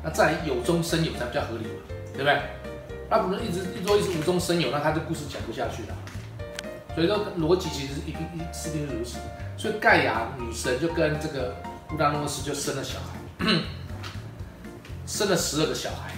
[0.00, 1.82] 那再有中生有才比较合理嘛，
[2.14, 2.40] 对不对？
[3.10, 5.94] 那不能一直一直一直无中生有，那他这故事讲不下去了。
[6.94, 9.18] 所以说逻辑其实是一定一是定是如此。
[9.56, 11.54] 所以盖亚女神就跟这个
[11.92, 13.46] 乌拉诺斯就生了小孩，
[15.06, 16.12] 生了十二个小孩，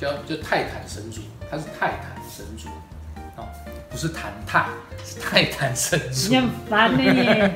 [0.00, 1.20] 叫就泰坦神族，
[1.50, 2.68] 他是泰坦神族，
[3.36, 3.46] 哦，
[3.90, 4.66] 不是坦泰，
[5.04, 6.30] 是泰坦神族。
[6.30, 7.50] 你很烦呢。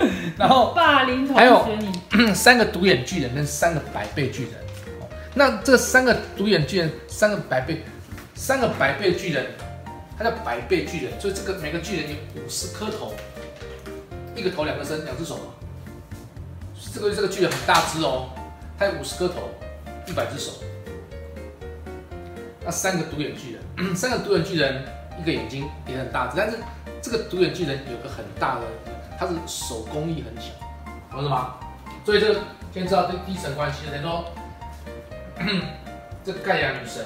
[0.38, 4.52] 然后霸凌同还有学你，三个独眼巨人跟三个百倍巨人。
[5.34, 7.84] 那这三个独眼巨人，三个百倍，
[8.34, 9.46] 三个百倍巨人，
[10.18, 13.14] 它叫百倍巨人，所以这个每个巨人有五十颗头，
[14.34, 15.38] 一个头两个身两只手。
[16.92, 18.30] 这个这个巨人很大只哦，
[18.76, 19.50] 它有五十颗头，
[20.06, 20.52] 一百只手。
[22.64, 24.82] 那三个独眼巨人， 三个独眼巨人，
[25.20, 26.58] 一个眼睛也很大只，但是
[27.00, 28.62] 这个独眼巨人有个很大的，
[29.16, 30.50] 它是手工艺很小，
[31.12, 31.54] 懂了吗？
[32.04, 32.40] 所以这个
[32.74, 34.24] 先知道这第一层关系，等于说，
[36.22, 37.04] 这盖亚女神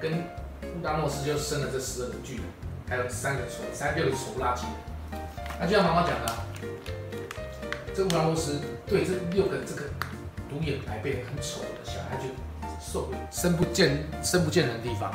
[0.00, 2.44] 跟乌达诺斯就生了这十二个巨人，
[2.88, 5.18] 还有三个丑，三六个丑不拉几的。
[5.58, 6.34] 那就像妈妈讲的，
[7.94, 9.82] 这乌达诺斯对这六个这个
[10.48, 12.28] 独眼白背很丑的小孩就
[12.80, 15.10] 受不了，生不见生不见人的地方，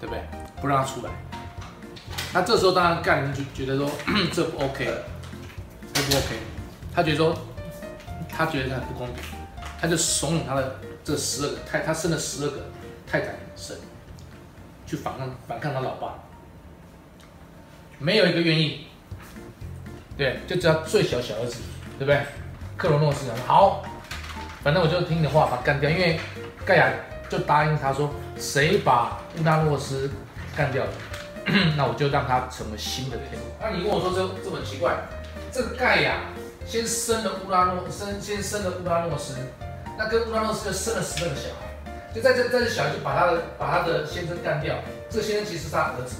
[0.00, 0.22] 对不对？
[0.60, 1.12] 不让他出来。
[2.34, 3.88] 那这时候当然盖人就觉得说
[4.34, 4.86] 这不 OK，
[5.94, 6.36] 这不 OK，
[6.92, 7.38] 他觉得说
[8.28, 9.22] 他觉得他很不公平，
[9.80, 12.62] 他就怂恿他的这十二个太，他生了十二个
[13.06, 13.76] 泰坦神
[14.84, 16.14] 去反抗反抗他老爸，
[18.00, 18.88] 没有一个愿意，
[20.18, 21.60] 对，就只要最小小儿子，
[21.96, 22.20] 对不对？
[22.76, 23.84] 克罗诺斯讲好，
[24.64, 26.18] 反正我就听你的话把他干掉，因为
[26.64, 26.92] 盖亚
[27.28, 30.10] 就答应他说，谁把乌拉诺斯
[30.56, 30.90] 干掉了，
[31.78, 33.70] 那我就让他成为新的天王。
[33.70, 34.96] 那你跟我说这这么奇怪，
[35.52, 36.16] 这个盖亚
[36.66, 39.36] 先生了乌拉诺生先生了乌拉诺斯，
[39.98, 44.76] 那跟乌拉诺斯就生了十二个小孩，就在这在这小孩就把他的把他的先生干掉，
[45.08, 46.16] 这个先生其实是他儿子，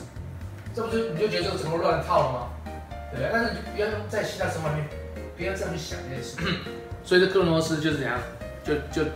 [0.74, 2.48] 这不就你就觉得这个整个乱套了吗？
[3.12, 3.30] 对不对？
[3.32, 4.88] 但是你不要在希腊神话里面，
[5.36, 6.36] 不要这样去想这件事。
[7.04, 8.18] 所以这克罗诺斯就是怎样，
[8.64, 9.08] 就就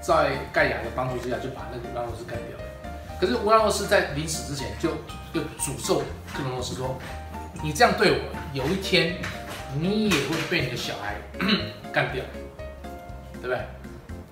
[0.00, 2.58] 在盖亚的帮助之下，就把那个乌拉诺斯干掉。
[3.20, 4.90] 可是乌拉诺斯在临死之前就
[5.32, 6.02] 就诅咒
[6.34, 6.98] 克罗诺斯说
[7.62, 8.18] ：“你这样对我，
[8.52, 9.16] 有一天
[9.80, 11.16] 你也会被你的小孩
[11.92, 12.22] 干掉，
[13.40, 13.58] 对不对？”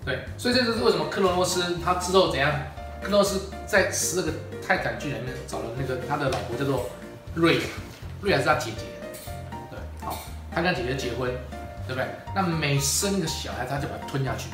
[0.05, 2.51] 对，所以这就是为什么克罗诺斯他之后怎样？
[3.01, 4.33] 克罗诺斯在十二个
[4.67, 6.89] 泰坦巨人里面找了那个他的老婆叫做
[7.35, 7.63] 瑞亚，
[8.21, 8.85] 瑞亚是他姐姐，
[9.71, 10.19] 对，好，
[10.53, 11.31] 他跟姐姐结婚，
[11.87, 12.07] 对不对？
[12.35, 14.51] 那每生一个小孩，他就把它吞下去，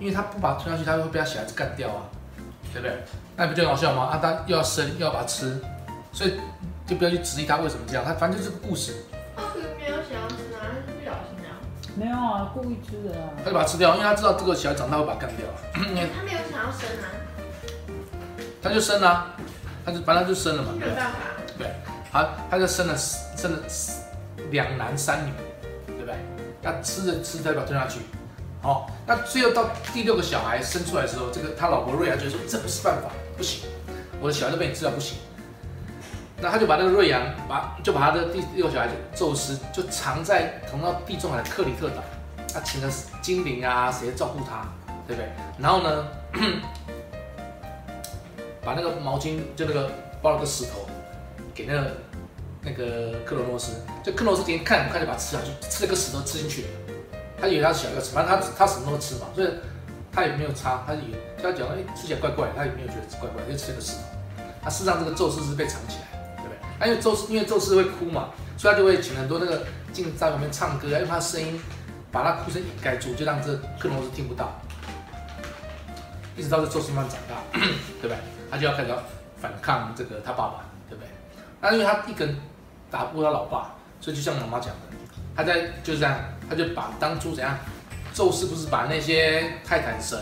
[0.00, 2.02] 因为他不把它吞下去，他会被他小孩子干掉啊，
[2.72, 2.96] 对不对？
[3.36, 4.04] 那不就很好笑吗？
[4.04, 5.60] 啊，他又要生又要把它吃，
[6.12, 6.34] 所以
[6.86, 9.04] 就不要去质疑他为什么这样，他反正就是个故事，
[9.78, 10.27] 没有想要吃啊，他是不小心啊。
[11.98, 13.30] 没有啊，故意吃的啊。
[13.42, 15.46] 他就把它吃掉，因为他知道这个小孩长大会把它干掉，
[15.88, 17.10] 因为他没有想要生啊，
[18.62, 19.34] 他就生了啊、
[19.84, 20.94] 他就反正就生了嘛，没有。
[20.94, 21.18] 办法。
[21.58, 21.72] 对，
[22.12, 23.58] 好他就生了生了
[24.50, 25.32] 两男三女，
[25.88, 26.14] 对不对？
[26.62, 28.00] 那吃着吃着再把它吞下去，
[28.62, 33.68] 好、那最后到第六个小孩生出来的时候，这个他老婆瑞亚就说这不是办法，不行，
[34.20, 35.18] 我的小孩都被你吃掉不行。
[36.40, 42.02] 那他就把那个瑞阳把就把他的第六小孩子宙斯就藏在同到地中海的克里特岛，
[42.52, 44.66] 他请了精灵啊谁照顾他，
[45.06, 45.28] 对不对？
[45.58, 46.08] 然后呢，
[48.64, 49.90] 把那个毛巾就那个
[50.22, 50.86] 包了个石头。
[51.54, 51.96] 给那个
[52.62, 53.72] 那个克罗诺斯，
[54.04, 56.68] 就克罗诺斯天看也不看就把吃下去，吃了个石头吃进去了。
[57.40, 59.50] 他以为他小要吃，反正他他什么都吃嘛，所以
[60.12, 61.06] 他也没有擦，他也就
[61.42, 63.98] 他讲哎吃起来怪怪，他也没有觉得怪怪，就吃了个石头。
[64.62, 66.06] 他事实上这个宙斯是被藏起来，
[66.86, 71.60] 因为宙斯因为宙斯会哭嘛，所以他就会请很多那个镜在旁边唱歌，用他声音
[72.12, 74.60] 把他哭声掩盖住，就让这克隆斯听不到。
[76.36, 77.36] 一直到这宙斯慢慢长大，
[78.00, 78.16] 对不对？
[78.48, 79.02] 他就要开始要
[79.40, 81.10] 反抗这个他爸爸，对不对？
[81.60, 82.36] 那因为他一个人
[82.90, 84.96] 打不过他老爸，所以就像妈妈讲的，
[85.34, 86.16] 他在就是这样，
[86.48, 87.58] 他就把当初怎样，
[88.14, 90.16] 宙斯不是把那些泰坦神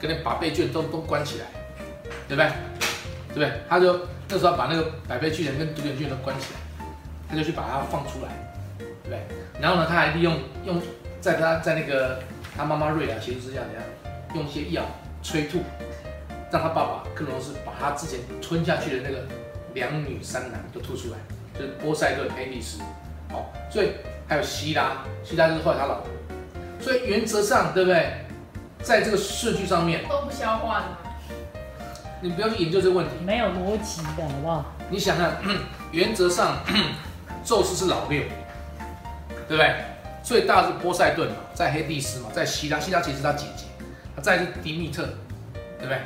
[0.00, 1.46] 跟那百倍巨人都都关起来，
[2.28, 2.52] 对不对？
[3.28, 3.52] 对不对？
[3.68, 6.86] 他就那时候把那个百倍巨人跟独眼巨人都关起来，
[7.28, 8.30] 他就去把它放出来，
[9.04, 9.18] 对？
[9.60, 10.80] 然后呢，他还利用用
[11.20, 12.20] 在他在那个
[12.56, 13.82] 他妈妈瑞亚协助之下，怎样
[14.34, 14.82] 用一些药
[15.22, 15.62] 催吐，
[16.50, 19.24] 让他爸爸克罗斯把他之前吞下去的那个
[19.74, 21.18] 两女三男都吐出来，
[21.58, 22.80] 就是波塞顿、黑帝斯，
[23.30, 23.92] 哦，所以
[24.28, 26.08] 还有希拉，希拉就是后来他老婆，
[26.80, 28.12] 所以原则上对不对？
[28.82, 30.86] 在这个顺序上面，都不消化的？
[32.20, 34.64] 你不要去研究这个问题，没有逻辑的好不好？
[34.88, 35.32] 你想想，
[35.92, 36.56] 原则上
[37.44, 38.22] 宙斯是老六，
[39.48, 39.74] 对不对？
[40.22, 43.64] 最大是波塞顿嘛，在黑帝斯嘛，在希腊，希腊其实是他姐姐，
[44.20, 45.02] 再是迪密特，
[45.78, 46.00] 对不对？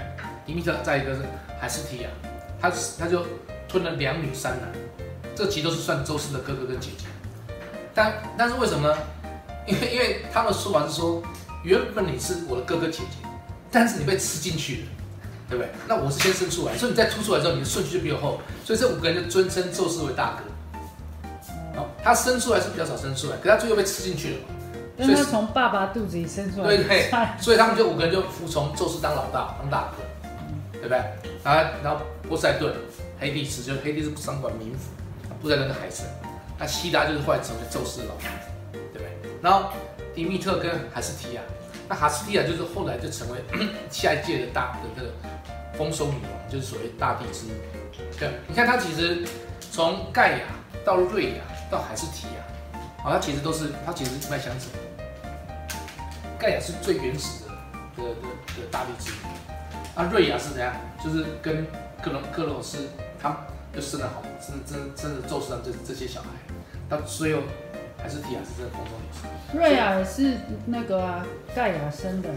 [0.45, 1.23] 迪密特，再一个是
[1.59, 2.09] 海斯提亚，
[2.61, 3.25] 他他就
[3.69, 4.69] 吞了两女三男，
[5.35, 7.07] 这其实都是算宙斯的哥哥跟姐姐。
[7.95, 8.99] 但但是为什么呢？
[9.67, 11.23] 因为因为他们说法是说，
[11.63, 13.29] 原本你是我的哥哥姐姐，
[13.71, 14.89] 但是你被吃进去了，
[15.51, 15.69] 对不对？
[15.89, 21.81] 那我是先生出来，所以你再突出来之后，你的顺序就比我后，所以这五个人就尊称宙斯为大哥。
[21.81, 24.55] 哦，他生出来是比较少生出来，可他最后被吃进去了嘛。
[24.99, 27.11] 因为他从爸爸肚子里生出来，对对，
[27.41, 30.31] 所以他们就五个人就服从宙斯当老大，当大哥，
[30.73, 30.99] 对不对？
[31.43, 32.75] 然后然后波塞顿、
[33.19, 34.91] 黑帝斯，就是黑帝斯掌管冥府，
[35.41, 36.05] 波塞顿是海神，
[36.59, 38.29] 那希拉就是后来成为宙斯的老大，
[38.73, 39.07] 对不对？
[39.41, 39.71] 然后
[40.15, 41.41] 迪密特跟海斯提亚，
[41.89, 43.39] 那哈斯提亚就是后来就成为
[43.91, 45.11] 下一届的大的这个
[45.81, 47.53] 丰收女王，就是所谓大地之母。
[48.19, 49.25] 对，你看她其实
[49.73, 50.45] 从盖亚
[50.85, 54.69] 到瑞亚到海斯提亚，啊，他其实都是她其实是脉相承。
[56.39, 58.29] 盖亚是最原始的的的
[58.61, 59.29] 的大地之母，
[59.97, 60.71] 那，瑞亚是怎样？
[61.03, 61.67] 就是跟
[62.03, 63.35] 克隆克洛斯他
[63.75, 66.29] 就生了好，生真真的宙斯上这这些小孩，
[66.91, 67.41] 到最后
[67.97, 69.59] 还是提亚是真的丰收女神。
[69.59, 72.29] 瑞亚是那个啊，盖亚生的。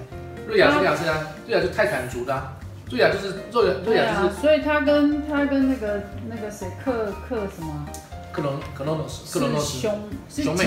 [0.47, 2.53] 瑞亚是瑞亚是啊，瑞亚是泰坦族的、啊，
[2.93, 7.87] 瑞亚就是瑞亚瑞对亚就是啊，所以他跟他跟那个那个谁克克什么？
[8.31, 10.65] 克隆克隆诺斯克隆诺斯是兄是兄妹。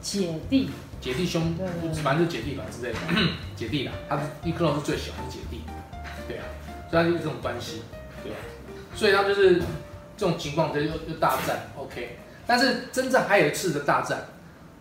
[0.00, 2.02] 姐姐弟，姐弟兄对对，对。
[2.02, 2.98] 反正就是姐弟吧之类的，
[3.56, 5.62] 姐弟啦，他是因为克隆是最小的姐弟，
[6.28, 6.44] 对啊，
[6.90, 7.82] 所以他就是这种关系，
[8.22, 8.38] 对啊，
[8.94, 9.56] 所以他就是
[10.16, 12.18] 这种情况，就又又大战，OK。
[12.46, 14.22] 但是真正还有一次的大战，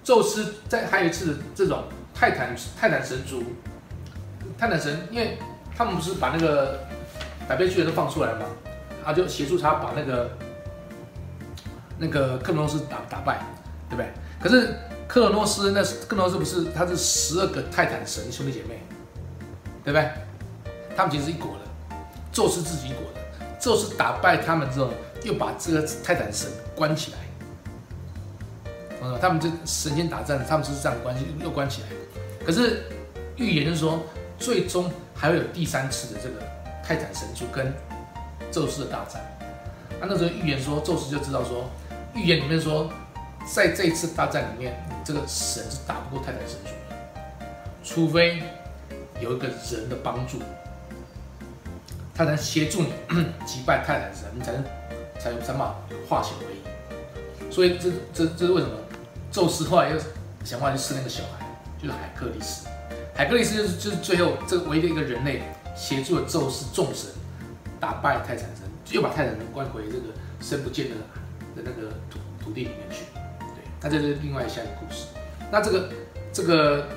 [0.04, 3.42] 宙斯在还有一次的这种泰坦泰坦神族，
[4.58, 5.38] 泰坦神，因为
[5.76, 6.80] 他们不是把那个
[7.48, 8.46] 百倍巨人都放出来了吗？
[9.06, 10.30] 他就协助他把那个
[11.98, 13.40] 那个克罗诺斯打打败，
[13.90, 14.08] 对不对？
[14.40, 14.76] 可是
[15.08, 18.82] 克罗诺斯那是克罗诺斯不是他是十二个泰坦神兄弟姐妹，
[19.84, 20.10] 对不对？
[20.96, 21.96] 他们其实是一国的，
[22.32, 23.20] 宙斯自己一国的。
[23.60, 24.90] 宙斯打败他们之后，
[25.24, 27.18] 又把这个泰坦神关起来。
[29.20, 31.88] 他们这神仙打仗，他们是这样关系，又关起来。
[32.46, 32.84] 可是
[33.36, 34.02] 预言就是说，
[34.44, 36.36] 最终还会有第三次的这个
[36.84, 37.74] 泰坦神族跟
[38.52, 39.22] 宙斯的大战。
[40.02, 41.70] 啊，那时候预言说，宙斯就知道说，
[42.14, 42.92] 预言里面说，
[43.56, 44.76] 在这一次大战里面，
[45.06, 47.22] 这个神是打不过泰坦神族的，
[47.86, 48.44] 除非
[49.22, 50.42] 有一个人的帮助，
[52.14, 52.92] 他能协助你
[53.46, 54.64] 击败泰坦神，你才能
[55.18, 55.74] 才有才把
[56.10, 57.50] 化险为夷。
[57.50, 58.76] 所以这这这是为什么？
[59.32, 59.98] 宙斯后来又
[60.44, 61.46] 想办法去吃那个小孩，
[61.82, 62.68] 就是海克力斯。
[63.16, 65.44] 海格力斯就是就是最后这个唯一的一个人类
[65.76, 67.10] 协助了宙斯众神
[67.80, 70.06] 打败泰坦神，又把泰坦神关回这个
[70.42, 70.96] 深不见的
[71.56, 73.06] 的那个土土地里面去。
[73.40, 75.06] 对，那这是另外下一个故事。
[75.52, 75.90] 那这个
[76.32, 76.88] 这个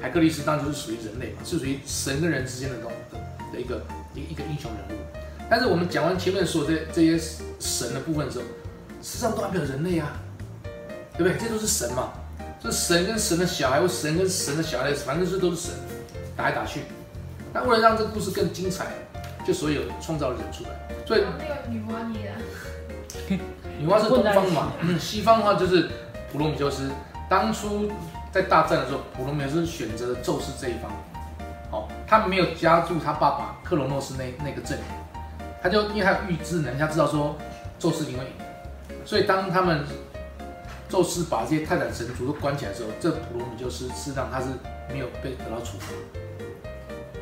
[0.00, 3.18] 海格力斯当然就是属于人类嘛，是属于神跟人之间的那种的
[3.52, 3.84] 的一个
[4.14, 5.02] 一个一个英雄人物。
[5.50, 7.22] 但是我们讲完前面所有这这些
[7.60, 8.44] 神的部分的时候，
[9.02, 10.16] 实际上都还没有人类啊，
[11.18, 11.36] 对不对？
[11.36, 12.12] 这都是神嘛，
[12.70, 15.74] 是神跟神的小孩，或神跟神的小孩，反正是都是神
[16.36, 16.82] 打来打去。
[17.52, 18.86] 那为了让这个故事更精彩，
[19.46, 20.70] 就所有创造人出来。
[21.06, 22.32] 所以那个女娲捏
[23.28, 23.38] 的，
[23.78, 25.88] 女娲是东方嘛，西方的话就是
[26.32, 26.90] 普罗米修斯。
[27.28, 27.90] 当初
[28.30, 30.90] 在大战的时候，普罗米修斯选择了宙斯这一方，
[31.70, 34.84] 哦，他没有加入他爸爸克罗诺斯那那个阵营，
[35.62, 37.36] 他就因为他有预知能力，他知道说
[37.78, 38.30] 宙斯一定会赢，
[39.04, 39.84] 所以当他们
[40.92, 44.48] 宙斯把这些泰坦神族都关起来的时候，这普罗米修斯事实上他是
[44.90, 45.86] 没有被得到处罚，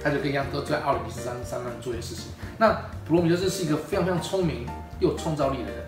[0.02, 2.32] 他就跟一样都在奥林匹斯山山上做一些事情。
[2.58, 2.72] 那
[3.06, 4.66] 普罗米修斯是一个非常非常聪明
[4.98, 5.84] 又有创造力的人，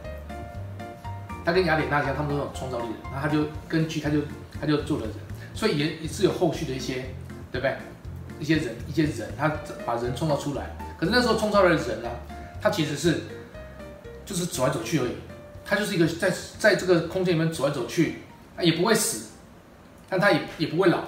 [1.45, 4.21] 他跟雅典娜一样，他们都有创造力的，那他就根据他就
[4.61, 5.15] 他就做了人，
[5.53, 7.07] 所以也也是有后续的一些，
[7.51, 7.77] 对不对？
[8.39, 9.51] 一些人一些人，他
[9.85, 12.09] 把人创造出来，可是那时候创造的人呢，
[12.61, 13.23] 他其实是
[14.25, 15.15] 就是走来走去而已，
[15.65, 18.19] 他就是一个在在这个空间里面走来走去，
[18.57, 19.31] 他也不会死，
[20.09, 21.05] 但他也也不会老，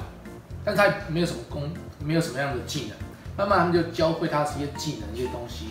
[0.64, 1.70] 但他没有什么功，
[2.04, 2.96] 没有什么样的技能，
[3.36, 5.66] 慢慢他们就教会他这些技能一些东西。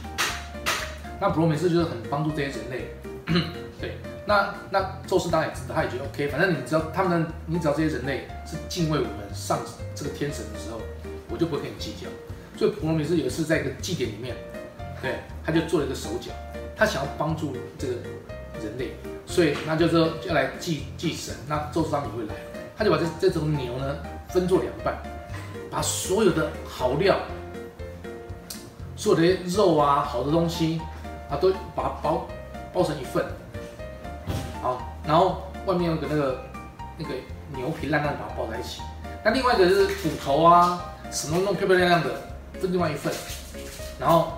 [1.20, 2.96] 那普罗米斯就是很帮助这些人类，
[3.80, 9.60] 对，那那宙斯当然也知道，他也觉得 OK，反正你只要他们，你只要这些人类是敬畏我们上
[9.96, 10.82] 这个天神的时候，
[11.30, 12.10] 我就不会跟你计较。
[12.58, 14.36] 所以普罗米斯有一次在一个祭典里面，
[15.02, 16.32] 对，他就做了一个手脚，
[16.76, 17.94] 他想要帮助这个
[18.64, 18.96] 人类，
[19.26, 22.36] 所以那就说要来祭祭神，那宙斯当也会来，
[22.78, 23.96] 他就把这这种牛呢
[24.30, 24.96] 分作两半，
[25.70, 27.18] 把所有的好料，
[28.96, 30.82] 所有的肉啊好的东西
[31.30, 32.28] 啊都把它包
[32.72, 33.26] 包成一份，
[34.62, 36.42] 好，然后外面有个那个
[36.98, 37.14] 那个
[37.56, 38.82] 牛皮烂烂把它包在一起，
[39.24, 42.10] 那另外一个是骨头啊什么弄漂漂亮亮的
[42.60, 43.14] 分另外一份，
[44.00, 44.34] 然后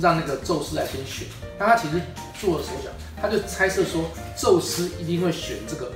[0.00, 2.00] 让那个宙斯来先选，但他其实
[2.40, 2.90] 做了手脚，
[3.26, 4.04] 他就猜测说
[4.36, 5.90] 宙斯一定会选这个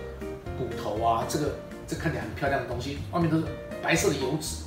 [0.58, 1.54] 骨头啊，这个
[1.86, 3.44] 这看起来很漂亮的东西，外面都是
[3.80, 4.64] 白色的油脂，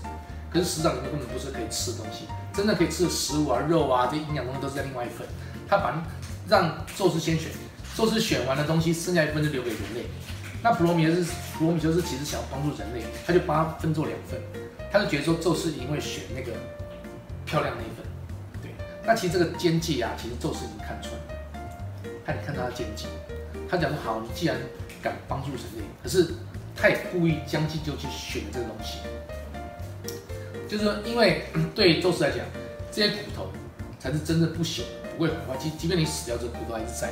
[0.49, 5.27] 可是实际上里面根本不是可以吃的东西，真的可以吃的食物啊肉啊这些营养东西都是在另外一份，
[5.67, 6.01] 他把
[6.47, 7.51] 让宙斯先选，
[7.97, 10.05] 宙斯选完的东西剩下一份就留给人类。
[10.61, 14.39] 那普罗米修斯，普罗米修斯其实想要帮助人类，他就把它分做两份，
[14.89, 16.53] 他就觉得说宙斯一定会选那个
[17.45, 18.05] 漂亮那一份，
[18.61, 18.71] 对。
[19.05, 21.11] 那其实这个奸计啊，其实宙斯已经看穿
[22.25, 23.07] 看，你看他的奸计，
[23.69, 24.57] 他讲说好，你既然
[25.01, 26.33] 敢帮助人类，可是
[26.75, 28.99] 他也故意将计就计选了这个东西，
[30.67, 31.43] 就是说，因为
[31.75, 32.39] 对宙斯来讲，
[32.91, 33.47] 这些骨头
[33.99, 34.81] 才是真正不朽、
[35.17, 35.57] 不会毁坏。
[35.57, 37.11] 即即便你死掉，这骨头还是在。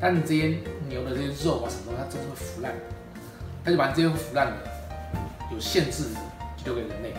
[0.00, 0.58] 但你这些
[0.88, 2.74] 牛的这些肉啊什么，它真的会腐烂，
[3.64, 4.56] 他就把这些腐烂的、
[5.50, 6.20] 有限制的，
[6.56, 7.14] 就留给人类。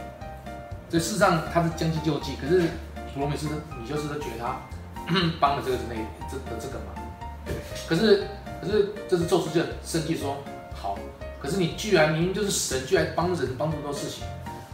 [0.90, 2.62] 所以事实上他是将计就计，可是
[3.14, 4.60] 普罗米修斯、你就是觉得他
[5.40, 5.96] 帮了这个人类
[6.30, 7.05] 这的这个忙，
[7.88, 8.24] 可是
[8.62, 10.38] 可是这是宙斯就生气说，
[10.74, 10.98] 好，
[11.40, 14.24] 可是你居然明明就是神，居然帮人帮这么多事情，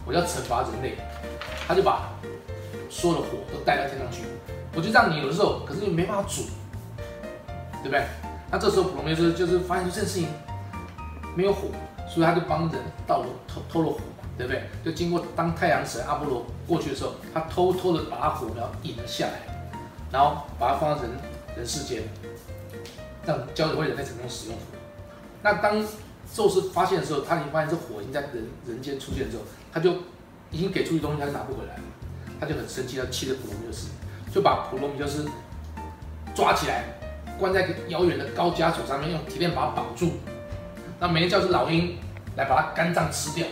[0.06, 0.96] 我要惩罚人类，
[1.66, 2.10] 他就把
[2.90, 4.22] 所有的火都带到天上去，
[4.74, 6.42] 我就让你有肉，可是你没办法煮。
[7.84, 8.04] 对不对？
[8.48, 10.28] 那这时候普罗米修斯就是发现这件事情
[11.34, 11.66] 没有火，
[12.08, 13.98] 所以他就帮人盗了偷偷了火，
[14.38, 14.62] 对不对？
[14.84, 19.32] 就经过当太阳神阿波罗过去的时候，他偷偷的把火苗引了下来，
[20.12, 21.10] 然后把它放到人
[21.56, 22.04] 人世间，
[23.26, 24.58] 让教会人类成功使用。
[25.42, 25.84] 那当
[26.32, 29.42] 宙斯发现的时候，他已经发现这火已经在人人间出现之后，
[29.72, 29.92] 他就
[30.50, 31.82] 已经给出去东西，他就拿不回来了，
[32.40, 33.88] 他就很生气，他气着普罗米修斯，
[34.32, 35.28] 就把普罗米修斯
[36.34, 36.84] 抓起来。
[37.38, 40.12] 关在个遥远的高加索上面，用铁链把它绑住。
[41.00, 41.98] 那每天叫只老鹰
[42.36, 43.44] 来把它肝脏吃掉。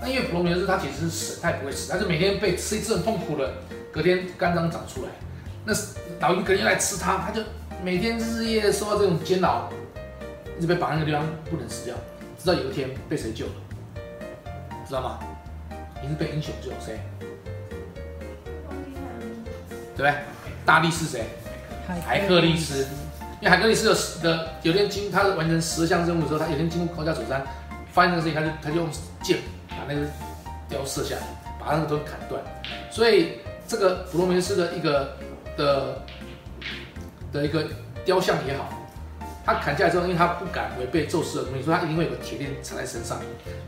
[0.00, 3.54] 那因为普罗米修斯他其实是神，他也不会死，但是每天被吃一次很痛苦的，
[3.90, 5.10] 隔天肝脏长出来。
[5.64, 5.74] 那
[6.20, 7.42] 老鹰可能又来吃他，他就
[7.82, 9.68] 每天日夜受到这种煎熬，
[10.58, 11.94] 一直被绑在那个地方不能死掉。
[12.38, 13.52] 直到有一天被谁救了？
[14.86, 15.18] 知道吗？
[16.02, 16.98] 你是被英雄救，谁？
[19.96, 20.14] 对不对？
[20.64, 21.24] 大力士谁？
[22.04, 22.86] 海克力斯，
[23.40, 27.44] 因为海克力斯的的有天经他完成十项任务的时候，他有天经过高加索山，
[27.92, 28.88] 发现这个事情，他就他就用
[29.22, 30.00] 箭把那个
[30.68, 31.22] 雕射下来，
[31.58, 32.42] 把那个都砍断。
[32.90, 35.16] 所以这个普罗米修斯的一个
[35.56, 36.02] 的
[37.32, 37.66] 的一个
[38.04, 38.68] 雕像也好，
[39.44, 43.20] 他砍下来之后，因为他不敢违背宙斯的东西，所以他一定会有个铁链缠在身上，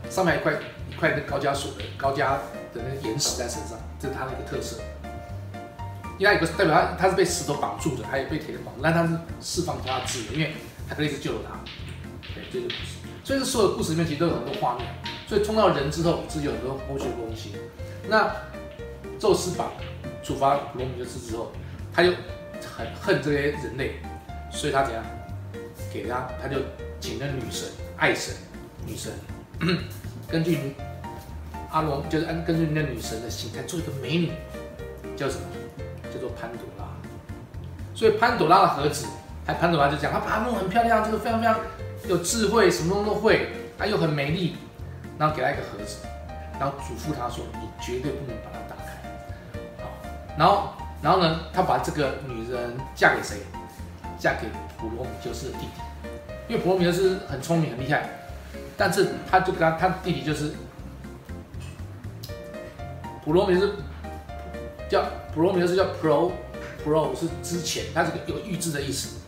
[0.09, 0.53] 上面一块
[0.91, 2.33] 一块的高加索的高加
[2.73, 4.77] 的那个岩石在身上，这是他的一个特色。
[6.17, 10.53] 因为他有个代表他，他是被石头绑住的，还有被铁链绑住，但他是释放他的自由，因为
[10.87, 11.57] 海克力斯救了他。
[12.35, 12.97] 对，这个故事。
[13.23, 14.87] 所以这所有故事里面其实都有很多画面，
[15.27, 17.53] 所以冲到人之后，是有很多后续的东西。
[18.09, 18.35] 那
[19.17, 19.71] 宙斯把
[20.23, 21.51] 处罚罗米修斯之后，
[21.93, 22.11] 他又
[22.77, 23.99] 很恨这些人类，
[24.51, 25.03] 所以他怎样？
[25.91, 26.57] 给他，他就
[26.99, 28.35] 请了女神、爱神、
[28.85, 29.11] 女神，
[30.29, 30.75] 根据
[31.71, 34.31] 阿龙就是按根据那女神的形态做一个美女，
[35.15, 35.43] 叫什么？
[36.13, 36.85] 叫做潘朵拉，
[37.95, 39.05] 所以潘朵拉的盒子，
[39.45, 41.57] 还潘朵拉就讲，她把它弄很漂亮，这个非常非常
[42.07, 43.47] 有智慧，什么都会，
[43.77, 44.57] 她又很美丽，
[45.17, 45.97] 然后给她一个盒子，
[46.59, 49.89] 然后嘱咐她说，你绝对不能把它打开，好，
[50.37, 53.37] 然后然后呢，他把这个女人嫁给谁？
[54.17, 54.47] 嫁给
[54.77, 55.81] 普罗米修斯的弟弟，
[56.49, 58.09] 因为普罗米修斯很聪明很厉害，
[58.75, 60.51] 但是他就跟他弟弟就是
[63.23, 63.75] 普罗米修斯
[64.89, 66.31] 叫普罗米修斯叫 pro
[66.83, 69.19] pro 是之前，它是个有预知的意思。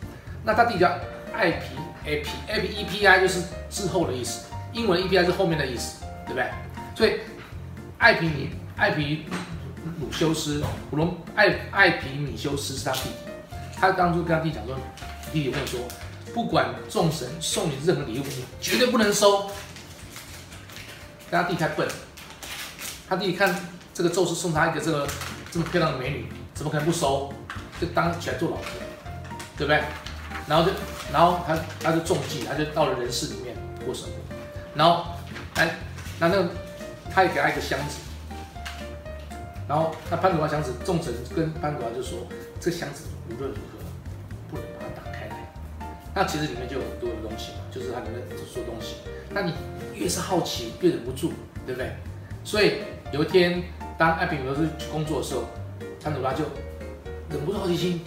[0.44, 0.94] 那他弟弟叫
[1.32, 6.50] 艾皮 a p a p e p i 就是之后的意思，英文 e p i 是后面的意思，对不对？
[6.94, 7.20] 所以
[7.96, 9.24] 艾皮米艾皮
[10.00, 14.76] 鲁修斯普罗艾艾皮米修斯是他弟弟，他当初跟他弟讲说，
[15.32, 15.80] 弟弟我跟你说，
[16.32, 19.50] 不管众神送你任何礼物，你绝对不能收。
[21.30, 21.88] 但他弟太笨，
[23.08, 23.54] 他弟弟看
[23.94, 25.08] 这个宙斯送他一个这个
[25.50, 27.32] 这么漂亮的美女，怎么可能不收？
[27.80, 28.64] 就当起来做老婆，
[29.56, 29.82] 对不对？
[30.46, 30.72] 然后就，
[31.12, 34.12] 然后他他就中计，他就到了人世里面过生活。
[34.74, 35.06] 然后，
[35.54, 35.76] 哎，
[36.18, 36.48] 那那
[37.12, 37.98] 他也给他一个箱子，
[39.68, 42.18] 然后那潘朵拉箱子，众神跟潘朵拉就说，
[42.60, 43.78] 这个箱子无论如何
[44.50, 45.52] 不能把它打开来。
[46.14, 48.20] 那其实里面就有很多的东西嘛，就是它里面
[48.52, 48.96] 说东西。
[49.30, 49.54] 那你
[49.94, 51.32] 越是好奇，越忍不住，
[51.64, 51.92] 对不对？
[52.44, 52.78] 所以
[53.12, 53.62] 有一天，
[53.96, 55.44] 当艾比米罗斯去工作的时候，
[56.02, 56.44] 潘朵拉就
[57.30, 58.04] 忍不住好奇心，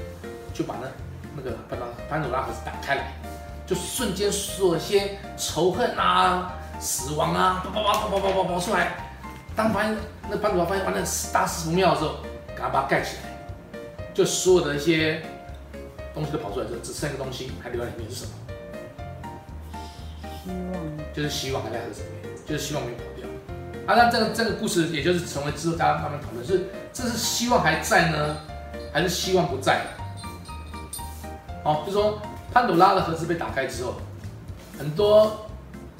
[0.54, 0.88] 就把那
[1.36, 3.14] 那个潘朵潘朵拉盒子打开来，
[3.66, 9.15] 就瞬间所有些仇恨啊、死亡啊，叭叭叭叭叭叭跑出来。
[9.56, 9.96] 当发现
[10.30, 11.02] 那潘朵拉发现完了
[11.32, 12.18] 大事不妙的时候，
[12.56, 13.80] 赶快把它盖起来，
[14.14, 15.22] 就所有的一些
[16.14, 18.32] 东西都跑出来之后，只剩一个东西还留在里面是什么？
[20.44, 20.84] 希望
[21.14, 23.26] 就是希望还在盒子里面，就是希望没有跑掉。
[23.88, 28.38] 啊，那这个这个故事也就是成为之后大家慢慢讨论是这是希望还在呢，
[28.92, 29.82] 还是希望不在？
[31.64, 33.96] 好，就说潘朵拉的盒子被打开之后，
[34.78, 35.48] 很多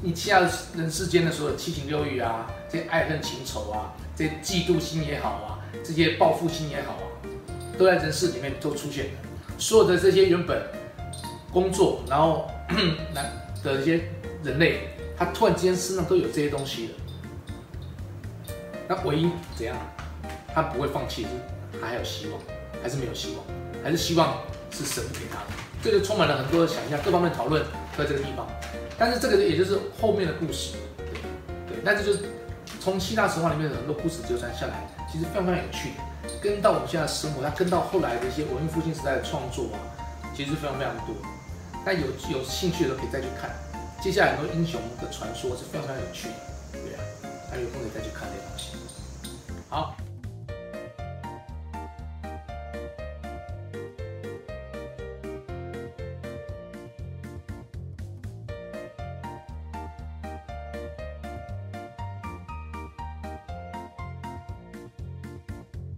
[0.02, 0.42] 你其他
[0.76, 7.08] 人世间的所有七情六欲啊，这爱恨情仇啊，这些嫉妒心也好啊，这些报复心也好啊，
[7.78, 9.12] 都在人世里面都出现了。
[9.58, 10.62] 所有的这些原本
[11.54, 12.52] 工作，然后
[13.14, 13.24] 那
[13.64, 14.02] 的一些
[14.44, 18.54] 人类，他突然之间身上都有这些东西了。
[18.90, 19.78] 那唯一怎样，
[20.54, 21.26] 他不会放弃，
[21.80, 22.42] 他还有希望，
[22.84, 23.46] 还是没有希望，
[23.82, 24.38] 还是希望
[24.70, 25.62] 是神给他的。
[25.82, 27.64] 这就充满了很多的想象，各方面讨论
[27.98, 28.46] 在这个地方。
[28.98, 31.06] 但是这个也就是后面的故事，对
[31.68, 31.78] 对。
[31.82, 32.20] 那这就是
[32.86, 34.76] 从希腊神话里面的很多故事流传下来，
[35.12, 39.82] 其实非常非常有趣的，跟到我们现在的生活，它跟到后来的一些文艺复兴时代的创作啊，
[40.38, 41.16] 其实非常非常多。
[41.84, 43.50] 那有有兴趣的都可以再去看。
[44.00, 46.36] 接下来很多英雄的传说是非常非常有趣的，
[46.74, 47.02] 对啊，
[47.52, 48.78] 那有空可以再去看这些东西。
[49.68, 49.96] 好。